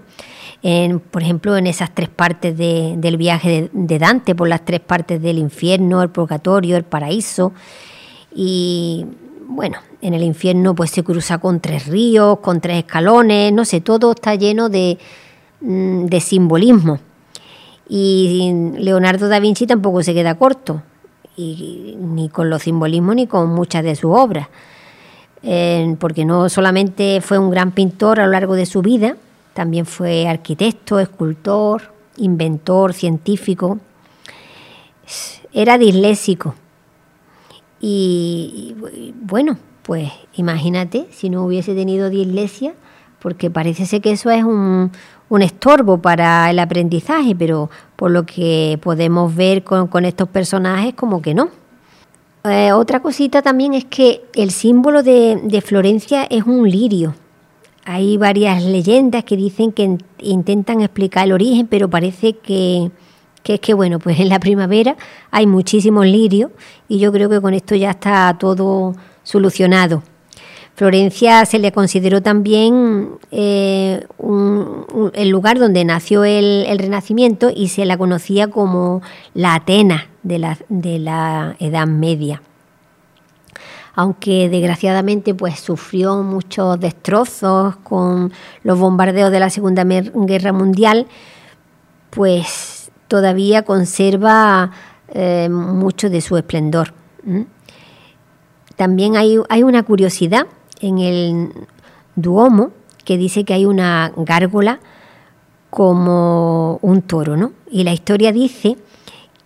En, 0.62 0.98
por 0.98 1.22
ejemplo, 1.22 1.56
en 1.56 1.66
esas 1.68 1.94
tres 1.94 2.08
partes 2.08 2.56
de- 2.58 2.94
del 2.98 3.16
viaje 3.16 3.70
de, 3.72 3.98
Dante, 3.98 4.34
por 4.34 4.48
las 4.48 4.64
tres 4.64 4.80
partes 4.80 5.22
del 5.22 5.38
infierno, 5.38 6.02
el 6.02 6.10
purgatorio, 6.10 6.76
el 6.76 6.84
paraíso. 6.84 7.52
Y 8.34 9.06
bueno, 9.46 9.78
en 10.02 10.14
el 10.14 10.22
infierno 10.22 10.74
pues 10.74 10.90
se 10.90 11.02
cruza 11.04 11.38
con 11.38 11.60
tres 11.60 11.86
ríos, 11.86 12.40
con 12.40 12.60
tres 12.60 12.78
escalones, 12.78 13.52
no 13.52 13.64
sé, 13.64 13.80
todo 13.80 14.10
está 14.12 14.34
lleno 14.34 14.68
de, 14.68 14.98
mm, 15.60 16.06
de 16.06 16.20
simbolismo. 16.20 16.98
Y 17.88 18.52
Leonardo 18.78 19.28
da 19.28 19.38
Vinci 19.40 19.66
tampoco 19.66 20.02
se 20.02 20.12
queda 20.12 20.34
corto, 20.34 20.82
y, 21.36 21.96
ni 21.98 22.28
con 22.28 22.50
los 22.50 22.62
simbolismos 22.64 23.14
ni 23.14 23.26
con 23.26 23.48
muchas 23.54 23.84
de 23.84 23.94
sus 23.96 24.10
obras, 24.14 24.48
Eh, 25.44 25.94
porque 26.00 26.24
no 26.24 26.48
solamente 26.48 27.20
fue 27.20 27.38
un 27.38 27.48
gran 27.50 27.70
pintor 27.70 28.18
a 28.18 28.26
lo 28.26 28.32
largo 28.32 28.56
de 28.56 28.66
su 28.66 28.82
vida, 28.82 29.14
también 29.58 29.86
fue 29.86 30.28
arquitecto, 30.28 31.00
escultor, 31.00 31.92
inventor, 32.16 32.94
científico. 32.94 33.80
Era 35.52 35.78
disléxico. 35.78 36.54
Y, 37.80 38.76
y, 38.94 39.14
bueno, 39.20 39.58
pues 39.82 40.12
imagínate 40.34 41.08
si 41.10 41.28
no 41.28 41.44
hubiese 41.44 41.74
tenido 41.74 42.08
dislexia, 42.08 42.72
porque 43.18 43.50
parece 43.50 43.84
ser 43.84 44.00
que 44.00 44.12
eso 44.12 44.30
es 44.30 44.44
un, 44.44 44.92
un 45.28 45.42
estorbo 45.42 45.98
para 45.98 46.48
el 46.50 46.60
aprendizaje, 46.60 47.34
pero 47.34 47.68
por 47.96 48.12
lo 48.12 48.24
que 48.26 48.78
podemos 48.80 49.34
ver 49.34 49.64
con, 49.64 49.88
con 49.88 50.04
estos 50.04 50.28
personajes, 50.28 50.94
como 50.94 51.20
que 51.20 51.34
no. 51.34 51.48
Eh, 52.44 52.70
otra 52.70 53.00
cosita 53.00 53.42
también 53.42 53.74
es 53.74 53.86
que 53.86 54.22
el 54.36 54.52
símbolo 54.52 55.02
de, 55.02 55.40
de 55.42 55.60
Florencia 55.62 56.28
es 56.30 56.44
un 56.44 56.70
lirio. 56.70 57.16
Hay 57.84 58.16
varias 58.18 58.62
leyendas 58.62 59.24
que 59.24 59.36
dicen 59.36 59.72
que 59.72 59.84
in- 59.84 60.02
intentan 60.20 60.80
explicar 60.82 61.24
el 61.26 61.32
origen, 61.32 61.66
pero 61.66 61.88
parece 61.88 62.34
que, 62.34 62.90
que 63.42 63.54
es 63.54 63.60
que, 63.60 63.72
bueno, 63.74 63.98
pues 63.98 64.20
en 64.20 64.28
la 64.28 64.38
primavera 64.40 64.96
hay 65.30 65.46
muchísimos 65.46 66.04
lirios 66.06 66.50
y 66.88 66.98
yo 66.98 67.12
creo 67.12 67.30
que 67.30 67.40
con 67.40 67.54
esto 67.54 67.74
ya 67.74 67.90
está 67.90 68.36
todo 68.38 68.94
solucionado. 69.22 70.02
Florencia 70.74 71.44
se 71.44 71.58
le 71.58 71.72
consideró 71.72 72.22
también 72.22 73.08
eh, 73.32 74.06
un- 74.18 75.10
el 75.14 75.28
lugar 75.30 75.58
donde 75.58 75.84
nació 75.84 76.24
el, 76.24 76.66
el 76.68 76.78
Renacimiento 76.78 77.50
y 77.54 77.68
se 77.68 77.84
la 77.84 77.96
conocía 77.96 78.48
como 78.48 79.02
la 79.34 79.54
Atenas 79.54 80.04
de 80.22 80.38
la, 80.38 80.58
de 80.68 80.98
la 80.98 81.56
Edad 81.58 81.86
Media 81.86 82.42
aunque 83.98 84.48
desgraciadamente 84.48 85.34
pues 85.34 85.58
sufrió 85.58 86.22
muchos 86.22 86.78
destrozos 86.78 87.74
con 87.78 88.32
los 88.62 88.78
bombardeos 88.78 89.32
de 89.32 89.40
la 89.40 89.50
Segunda 89.50 89.82
Guerra 89.82 90.52
Mundial, 90.52 91.08
pues 92.10 92.92
todavía 93.08 93.64
conserva 93.64 94.70
eh, 95.08 95.48
mucho 95.50 96.10
de 96.10 96.20
su 96.20 96.36
esplendor. 96.36 96.94
También 98.76 99.16
hay, 99.16 99.36
hay 99.48 99.64
una 99.64 99.82
curiosidad 99.82 100.46
en 100.80 100.98
el 100.98 101.52
Duomo 102.14 102.70
que 103.04 103.18
dice 103.18 103.42
que 103.42 103.54
hay 103.54 103.64
una 103.64 104.12
gárgola 104.16 104.78
como 105.70 106.78
un 106.82 107.02
toro, 107.02 107.36
¿no? 107.36 107.50
Y 107.68 107.82
la 107.82 107.92
historia 107.92 108.30
dice 108.30 108.76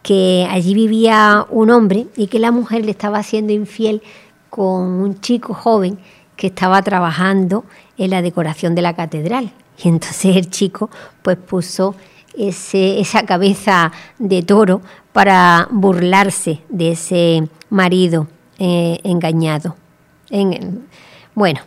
que 0.02 0.46
allí 0.50 0.74
vivía 0.74 1.46
un 1.48 1.70
hombre 1.70 2.08
y 2.16 2.26
que 2.26 2.38
la 2.38 2.50
mujer 2.50 2.84
le 2.84 2.90
estaba 2.90 3.22
siendo 3.22 3.54
infiel 3.54 4.02
con 4.52 4.82
un 5.00 5.18
chico 5.22 5.54
joven 5.54 5.98
que 6.36 6.48
estaba 6.48 6.82
trabajando 6.82 7.64
en 7.96 8.10
la 8.10 8.20
decoración 8.20 8.74
de 8.74 8.82
la 8.82 8.92
catedral. 8.94 9.50
Y 9.82 9.88
entonces 9.88 10.36
el 10.36 10.50
chico 10.50 10.90
pues 11.22 11.38
puso 11.38 11.94
ese, 12.36 13.00
esa 13.00 13.24
cabeza 13.24 13.92
de 14.18 14.42
toro 14.42 14.82
para 15.14 15.68
burlarse 15.70 16.60
de 16.68 16.90
ese 16.92 17.48
marido 17.70 18.28
eh, 18.58 18.98
engañado. 19.04 19.74
En- 20.28 20.86
bueno, 21.34 21.60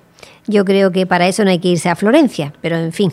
yo 0.45 0.63
creo 0.63 0.91
que 0.91 1.07
para 1.07 1.27
eso 1.27 1.43
no 1.43 1.49
hay 1.49 1.57
que 1.57 1.69
irse 1.69 1.89
a 1.89 1.95
Florencia, 1.95 2.53
pero 2.61 2.77
en 2.77 2.93
fin. 2.93 3.11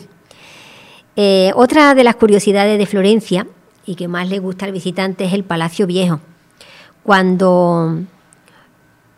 Eh, 1.15 1.51
otra 1.55 1.95
de 1.95 2.03
las 2.03 2.15
curiosidades 2.17 2.77
de 2.77 2.85
Florencia 2.85 3.47
y 3.87 3.95
que 3.95 4.07
más 4.07 4.29
le 4.29 4.37
gusta 4.37 4.67
al 4.67 4.71
visitante 4.71 5.25
es 5.25 5.33
el 5.33 5.43
Palacio 5.43 5.87
Viejo. 5.87 6.19
Cuando 7.01 7.99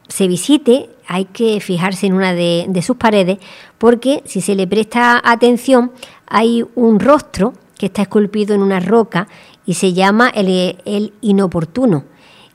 se 0.07 0.27
visite 0.27 0.89
hay 1.07 1.25
que 1.25 1.59
fijarse 1.59 2.07
en 2.07 2.13
una 2.13 2.33
de, 2.33 2.65
de 2.67 2.81
sus 2.81 2.97
paredes 2.97 3.37
porque 3.77 4.21
si 4.25 4.41
se 4.41 4.55
le 4.55 4.67
presta 4.67 5.21
atención 5.23 5.91
hay 6.27 6.65
un 6.75 6.99
rostro 6.99 7.53
que 7.77 7.87
está 7.87 8.03
esculpido 8.03 8.55
en 8.55 8.61
una 8.61 8.79
roca 8.79 9.27
y 9.65 9.75
se 9.75 9.93
llama 9.93 10.29
el, 10.29 10.77
el 10.85 11.13
inoportuno. 11.21 12.05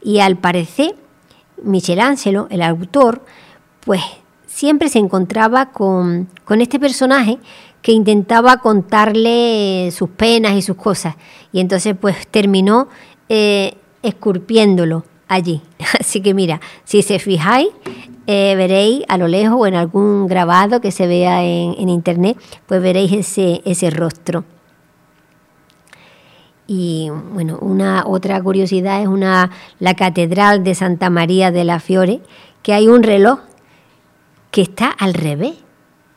Y 0.02 0.20
al 0.20 0.36
parecer 0.36 0.94
Michelangelo, 1.62 2.46
el 2.50 2.62
autor, 2.62 3.24
pues 3.84 4.00
siempre 4.46 4.88
se 4.88 4.98
encontraba 4.98 5.72
con, 5.72 6.28
con 6.44 6.60
este 6.60 6.78
personaje 6.78 7.38
que 7.82 7.92
intentaba 7.92 8.58
contarle 8.58 9.90
sus 9.92 10.10
penas 10.10 10.54
y 10.54 10.62
sus 10.62 10.76
cosas. 10.76 11.16
Y 11.52 11.60
entonces 11.60 11.94
pues 11.98 12.26
terminó 12.26 12.88
eh, 13.28 13.76
esculpiéndolo 14.02 15.04
allí. 15.30 15.62
Así 16.00 16.20
que 16.20 16.34
mira, 16.34 16.60
si 16.84 17.02
se 17.02 17.18
fijáis, 17.18 17.68
eh, 18.26 18.54
veréis 18.56 19.04
a 19.08 19.16
lo 19.16 19.26
lejos 19.28 19.56
o 19.60 19.66
en 19.66 19.74
algún 19.74 20.26
grabado 20.26 20.80
que 20.80 20.90
se 20.92 21.06
vea 21.06 21.42
en, 21.42 21.74
en 21.78 21.88
internet, 21.88 22.36
pues 22.66 22.82
veréis 22.82 23.12
ese, 23.12 23.62
ese 23.64 23.88
rostro. 23.90 24.44
Y 26.66 27.10
bueno, 27.32 27.58
una 27.60 28.04
otra 28.06 28.40
curiosidad 28.42 29.02
es 29.02 29.08
una 29.08 29.50
la 29.80 29.94
catedral 29.94 30.62
de 30.62 30.74
Santa 30.74 31.10
María 31.10 31.50
de 31.50 31.64
la 31.64 31.80
Fiore, 31.80 32.20
que 32.62 32.72
hay 32.72 32.86
un 32.86 33.02
reloj 33.02 33.40
que 34.52 34.62
está 34.62 34.88
al 34.90 35.14
revés. 35.14 35.54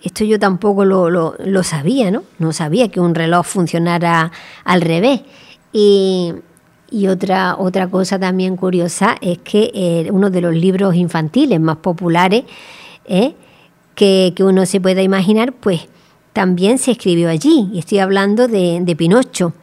Esto 0.01 0.26
yo 0.26 0.38
tampoco 0.38 0.86
lo, 0.86 1.09
lo- 1.09 1.36
lo 1.39 1.64
sabía, 1.64 2.11
¿no? 2.11 2.24
No 2.38 2.51
sabía 2.51 2.89
que 2.89 2.99
un 2.99 3.16
reloj 3.16 3.45
funcionara 3.45 4.32
al 4.64 4.82
revés. 4.82 5.22
Y, 5.72 6.34
y 6.94 7.08
otra, 7.08 7.56
otra 7.58 7.88
cosa 7.88 8.20
también 8.20 8.56
curiosa 8.56 9.18
es 9.20 9.39
que 9.39 9.72
eh, 9.74 10.12
uno 10.12 10.30
de 10.30 10.41
los 10.41 10.54
libros 10.54 10.94
infantiles 10.94 11.60
más 11.60 11.78
populares 11.78 12.44
¿eh? 13.06 13.34
que, 13.96 14.32
que 14.36 14.44
uno 14.44 14.68
se 14.68 14.80
pueda 14.80 15.02
imaginar, 15.02 15.54
pues 15.54 15.88
también 16.34 16.78
se 16.78 16.91
escribió 16.91 17.30
allí. 17.30 17.68
Y 17.74 17.80
estoy 17.80 17.98
hablando 17.98 18.48
de, 18.48 18.80
de 18.80 18.96
Pinocho. 18.96 19.54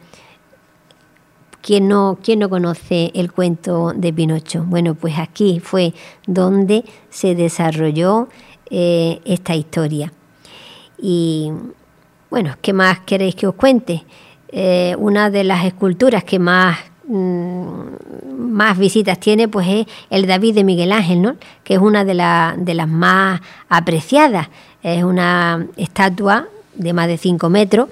¿quién 1.61 1.87
no, 1.87 2.17
quién 2.21 2.39
no 2.39 2.49
conoce 2.49 3.11
el 3.13 3.31
cuento 3.31 3.93
de 3.95 4.11
Pinocho? 4.11 4.65
Bueno, 4.65 4.95
pues 4.95 5.17
aquí 5.17 5.61
fue 5.61 5.93
donde 6.27 6.83
se 7.09 7.33
desarrolló 7.33 8.27
eh, 8.69 9.21
esta 9.23 9.55
historia. 9.55 10.11
Y 11.01 11.49
bueno, 12.29 12.55
¿qué 12.61 12.73
más 12.73 12.99
queréis 12.99 13.35
que 13.35 13.47
os 13.47 13.55
cuente? 13.55 14.03
Una 14.97 15.29
de 15.29 15.45
las 15.45 15.63
esculturas 15.63 16.25
que 16.25 16.37
más 16.37 16.90
más 17.11 18.77
visitas 18.77 19.19
tiene 19.19 19.47
pues 19.47 19.67
es 19.67 19.87
el 20.09 20.27
David 20.27 20.55
de 20.55 20.63
Miguel 20.63 20.91
Ángel, 20.91 21.21
¿no? 21.21 21.35
que 21.63 21.75
es 21.75 21.79
una 21.79 22.05
de, 22.05 22.13
de 22.57 22.73
las 22.73 22.87
más 22.87 23.41
apreciadas. 23.69 24.49
Es 24.83 25.03
una 25.03 25.67
estatua 25.77 26.47
de 26.73 26.93
más 26.93 27.07
de 27.07 27.17
5 27.17 27.49
metros, 27.49 27.89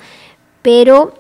pero 0.62 1.14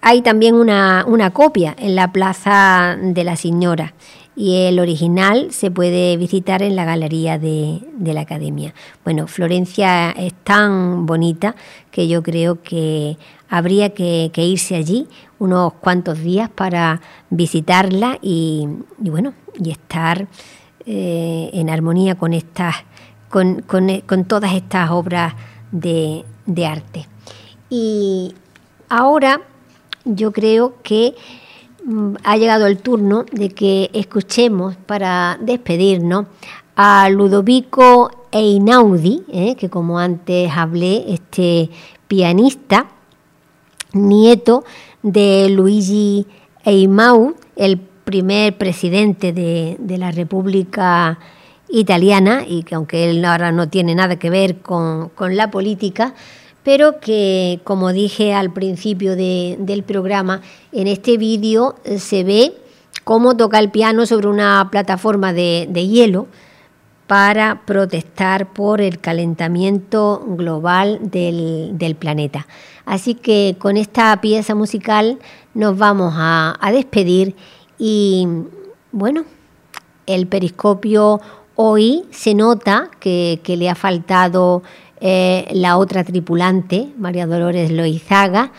hay 0.00 0.22
también 0.22 0.54
una, 0.54 1.04
una 1.06 1.30
copia 1.30 1.74
en 1.78 1.94
la 1.94 2.12
Plaza 2.12 2.96
de 3.00 3.24
la 3.24 3.36
Señora 3.36 3.94
y 4.36 4.66
el 4.66 4.78
original 4.78 5.50
se 5.50 5.70
puede 5.70 6.16
visitar 6.18 6.62
en 6.62 6.76
la 6.76 6.84
galería 6.84 7.38
de, 7.38 7.80
de 7.94 8.12
la 8.12 8.20
Academia. 8.20 8.74
Bueno, 9.02 9.26
Florencia 9.26 10.10
es 10.10 10.34
tan 10.44 11.06
bonita 11.06 11.56
que 11.90 12.06
yo 12.06 12.22
creo 12.22 12.62
que 12.62 13.16
habría 13.48 13.94
que, 13.94 14.30
irse 14.36 14.74
allí 14.76 15.06
unos 15.38 15.72
cuantos 15.74 16.18
días 16.20 16.48
para 16.50 17.00
visitarla 17.30 18.18
y, 18.22 18.66
bueno, 18.98 19.34
y 19.62 19.70
estar 19.70 20.26
eh, 20.86 21.50
en 21.52 21.70
armonía 21.70 22.14
con 22.16 22.32
estas, 22.32 22.74
con, 23.28 23.62
con- 23.62 24.00
con 24.06 24.24
todas 24.24 24.52
estas 24.54 24.90
obras 24.90 25.34
de, 25.72 26.24
de 26.46 26.66
arte. 26.66 27.06
Y 27.68 28.34
ahora 28.88 29.40
yo 30.04 30.32
creo 30.32 30.74
que 30.82 31.14
mm, 31.84 32.14
ha 32.24 32.36
llegado 32.36 32.66
el 32.66 32.78
turno 32.78 33.24
de 33.32 33.48
que 33.50 33.90
escuchemos 33.92 34.76
para 34.76 35.38
despedirnos 35.40 36.26
a 36.76 37.08
Ludovico 37.10 38.10
Einaudi, 38.30 39.22
eh, 39.32 39.56
que 39.56 39.68
como 39.70 39.98
antes 39.98 40.50
hablé, 40.54 41.04
este 41.12 41.70
pianista, 42.06 42.86
nieto 43.96 44.64
de 45.02 45.48
Luigi 45.50 46.26
Einaudi, 46.64 47.34
el 47.56 47.78
primer 47.78 48.56
presidente 48.56 49.32
de, 49.32 49.98
la 49.98 50.10
República 50.10 51.18
Italiana, 51.68 52.44
y 52.46 52.62
que 52.62 52.74
aunque 52.74 53.10
él 53.10 53.24
ahora 53.24 53.50
no 53.52 53.68
tiene 53.68 53.94
nada 53.94 54.16
que 54.16 54.30
ver 54.30 54.58
con, 54.58 55.10
la 55.30 55.50
política, 55.50 56.14
pero 56.62 57.00
que, 57.00 57.60
como 57.64 57.92
dije 57.92 58.34
al 58.34 58.52
principio 58.52 59.16
de- 59.16 59.56
del 59.58 59.82
programa, 59.82 60.42
en 60.72 60.86
este 60.86 61.16
vídeo 61.16 61.76
se 61.98 62.24
ve 62.24 62.54
cómo 63.04 63.36
toca 63.36 63.58
el 63.58 63.70
piano 63.70 64.06
sobre 64.06 64.28
una 64.28 64.68
plataforma 64.70 65.32
de 65.32 65.88
hielo 65.88 66.26
para 67.06 67.62
protestar 67.64 68.52
por 68.52 68.80
el 68.80 68.98
calentamiento 68.98 70.24
global 70.26 70.98
del, 71.02 71.96
planeta. 71.98 72.46
Así 72.84 73.14
que 73.14 73.56
con 73.58 73.76
esta 73.76 74.20
pieza 74.20 74.54
musical 74.54 75.18
nos 75.54 75.78
vamos 75.78 76.14
a, 76.16 76.58
despedir 76.72 77.34
y 77.78 78.26
bueno, 78.92 79.24
el 80.06 80.26
periscopio 80.26 81.20
hoy 81.54 82.04
se 82.10 82.34
nota 82.34 82.90
que, 83.00 83.40
que 83.42 83.56
le 83.56 83.70
ha 83.70 83.74
faltado 83.74 84.62
eh, 85.00 85.46
la 85.52 85.76
otra 85.76 86.04
tripulante, 86.04 86.88
María 86.96 87.26
Dolores 87.26 87.70
Loizaga, 87.70 88.50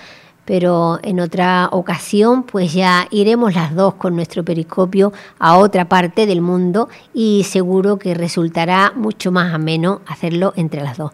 pero 0.48 0.98
en 1.04 1.20
otra 1.20 1.68
ocasión 1.74 2.44
pues 2.44 2.72
ya 2.74 3.10
iremos 3.12 3.54
las 3.54 3.76
dos 3.76 3.96
con 3.96 4.16
nuestro 4.16 4.46
periscopio 4.46 5.12
a 5.40 5.58
otra 5.58 5.90
parte 5.90 6.26
del 6.26 6.40
mundo 6.40 6.88
y 7.14 7.44
seguro 7.44 8.00
que 8.00 8.14
resultará 8.14 8.94
mucho 8.96 9.30
más 9.30 9.54
ameno 9.54 10.00
hacerlo 10.08 10.54
entre 10.56 10.82
las 10.82 10.98
dos. 10.98 11.12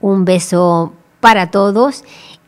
Un 0.00 0.24
beso 0.24 0.94
para 1.20 1.52
todos 1.52 2.02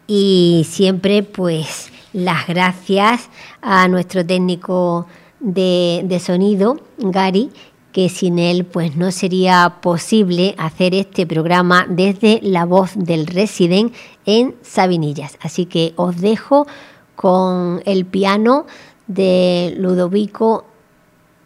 y 0.09 0.67
siempre 0.69 1.23
pues 1.23 1.93
las 2.13 2.49
gracias 2.49 3.31
a 3.63 3.87
nuestro 3.87 4.27
técnico 4.27 5.07
de, 5.39 6.21
sonido, 6.21 6.81
Gary, 6.99 7.53
que 7.95 8.09
sin 8.09 8.41
él 8.41 8.65
pues 8.65 8.97
no 8.97 9.13
sería 9.13 9.77
posible 9.81 10.57
hacer 10.59 10.97
este 10.97 11.29
programa 11.29 11.87
desde 11.89 12.41
la 12.43 12.65
voz 12.65 12.91
del 12.97 13.29
resident 13.29 13.95
en 14.27 14.57
Sabinillas. 14.63 15.39
Así 15.41 15.67
que 15.67 15.93
os 15.95 16.21
dejo 16.21 16.67
con 17.15 17.83
el 17.87 18.05
piano 18.05 18.67
de 19.07 19.75
Ludovico 19.79 20.65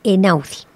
Enaudi. 0.04 0.67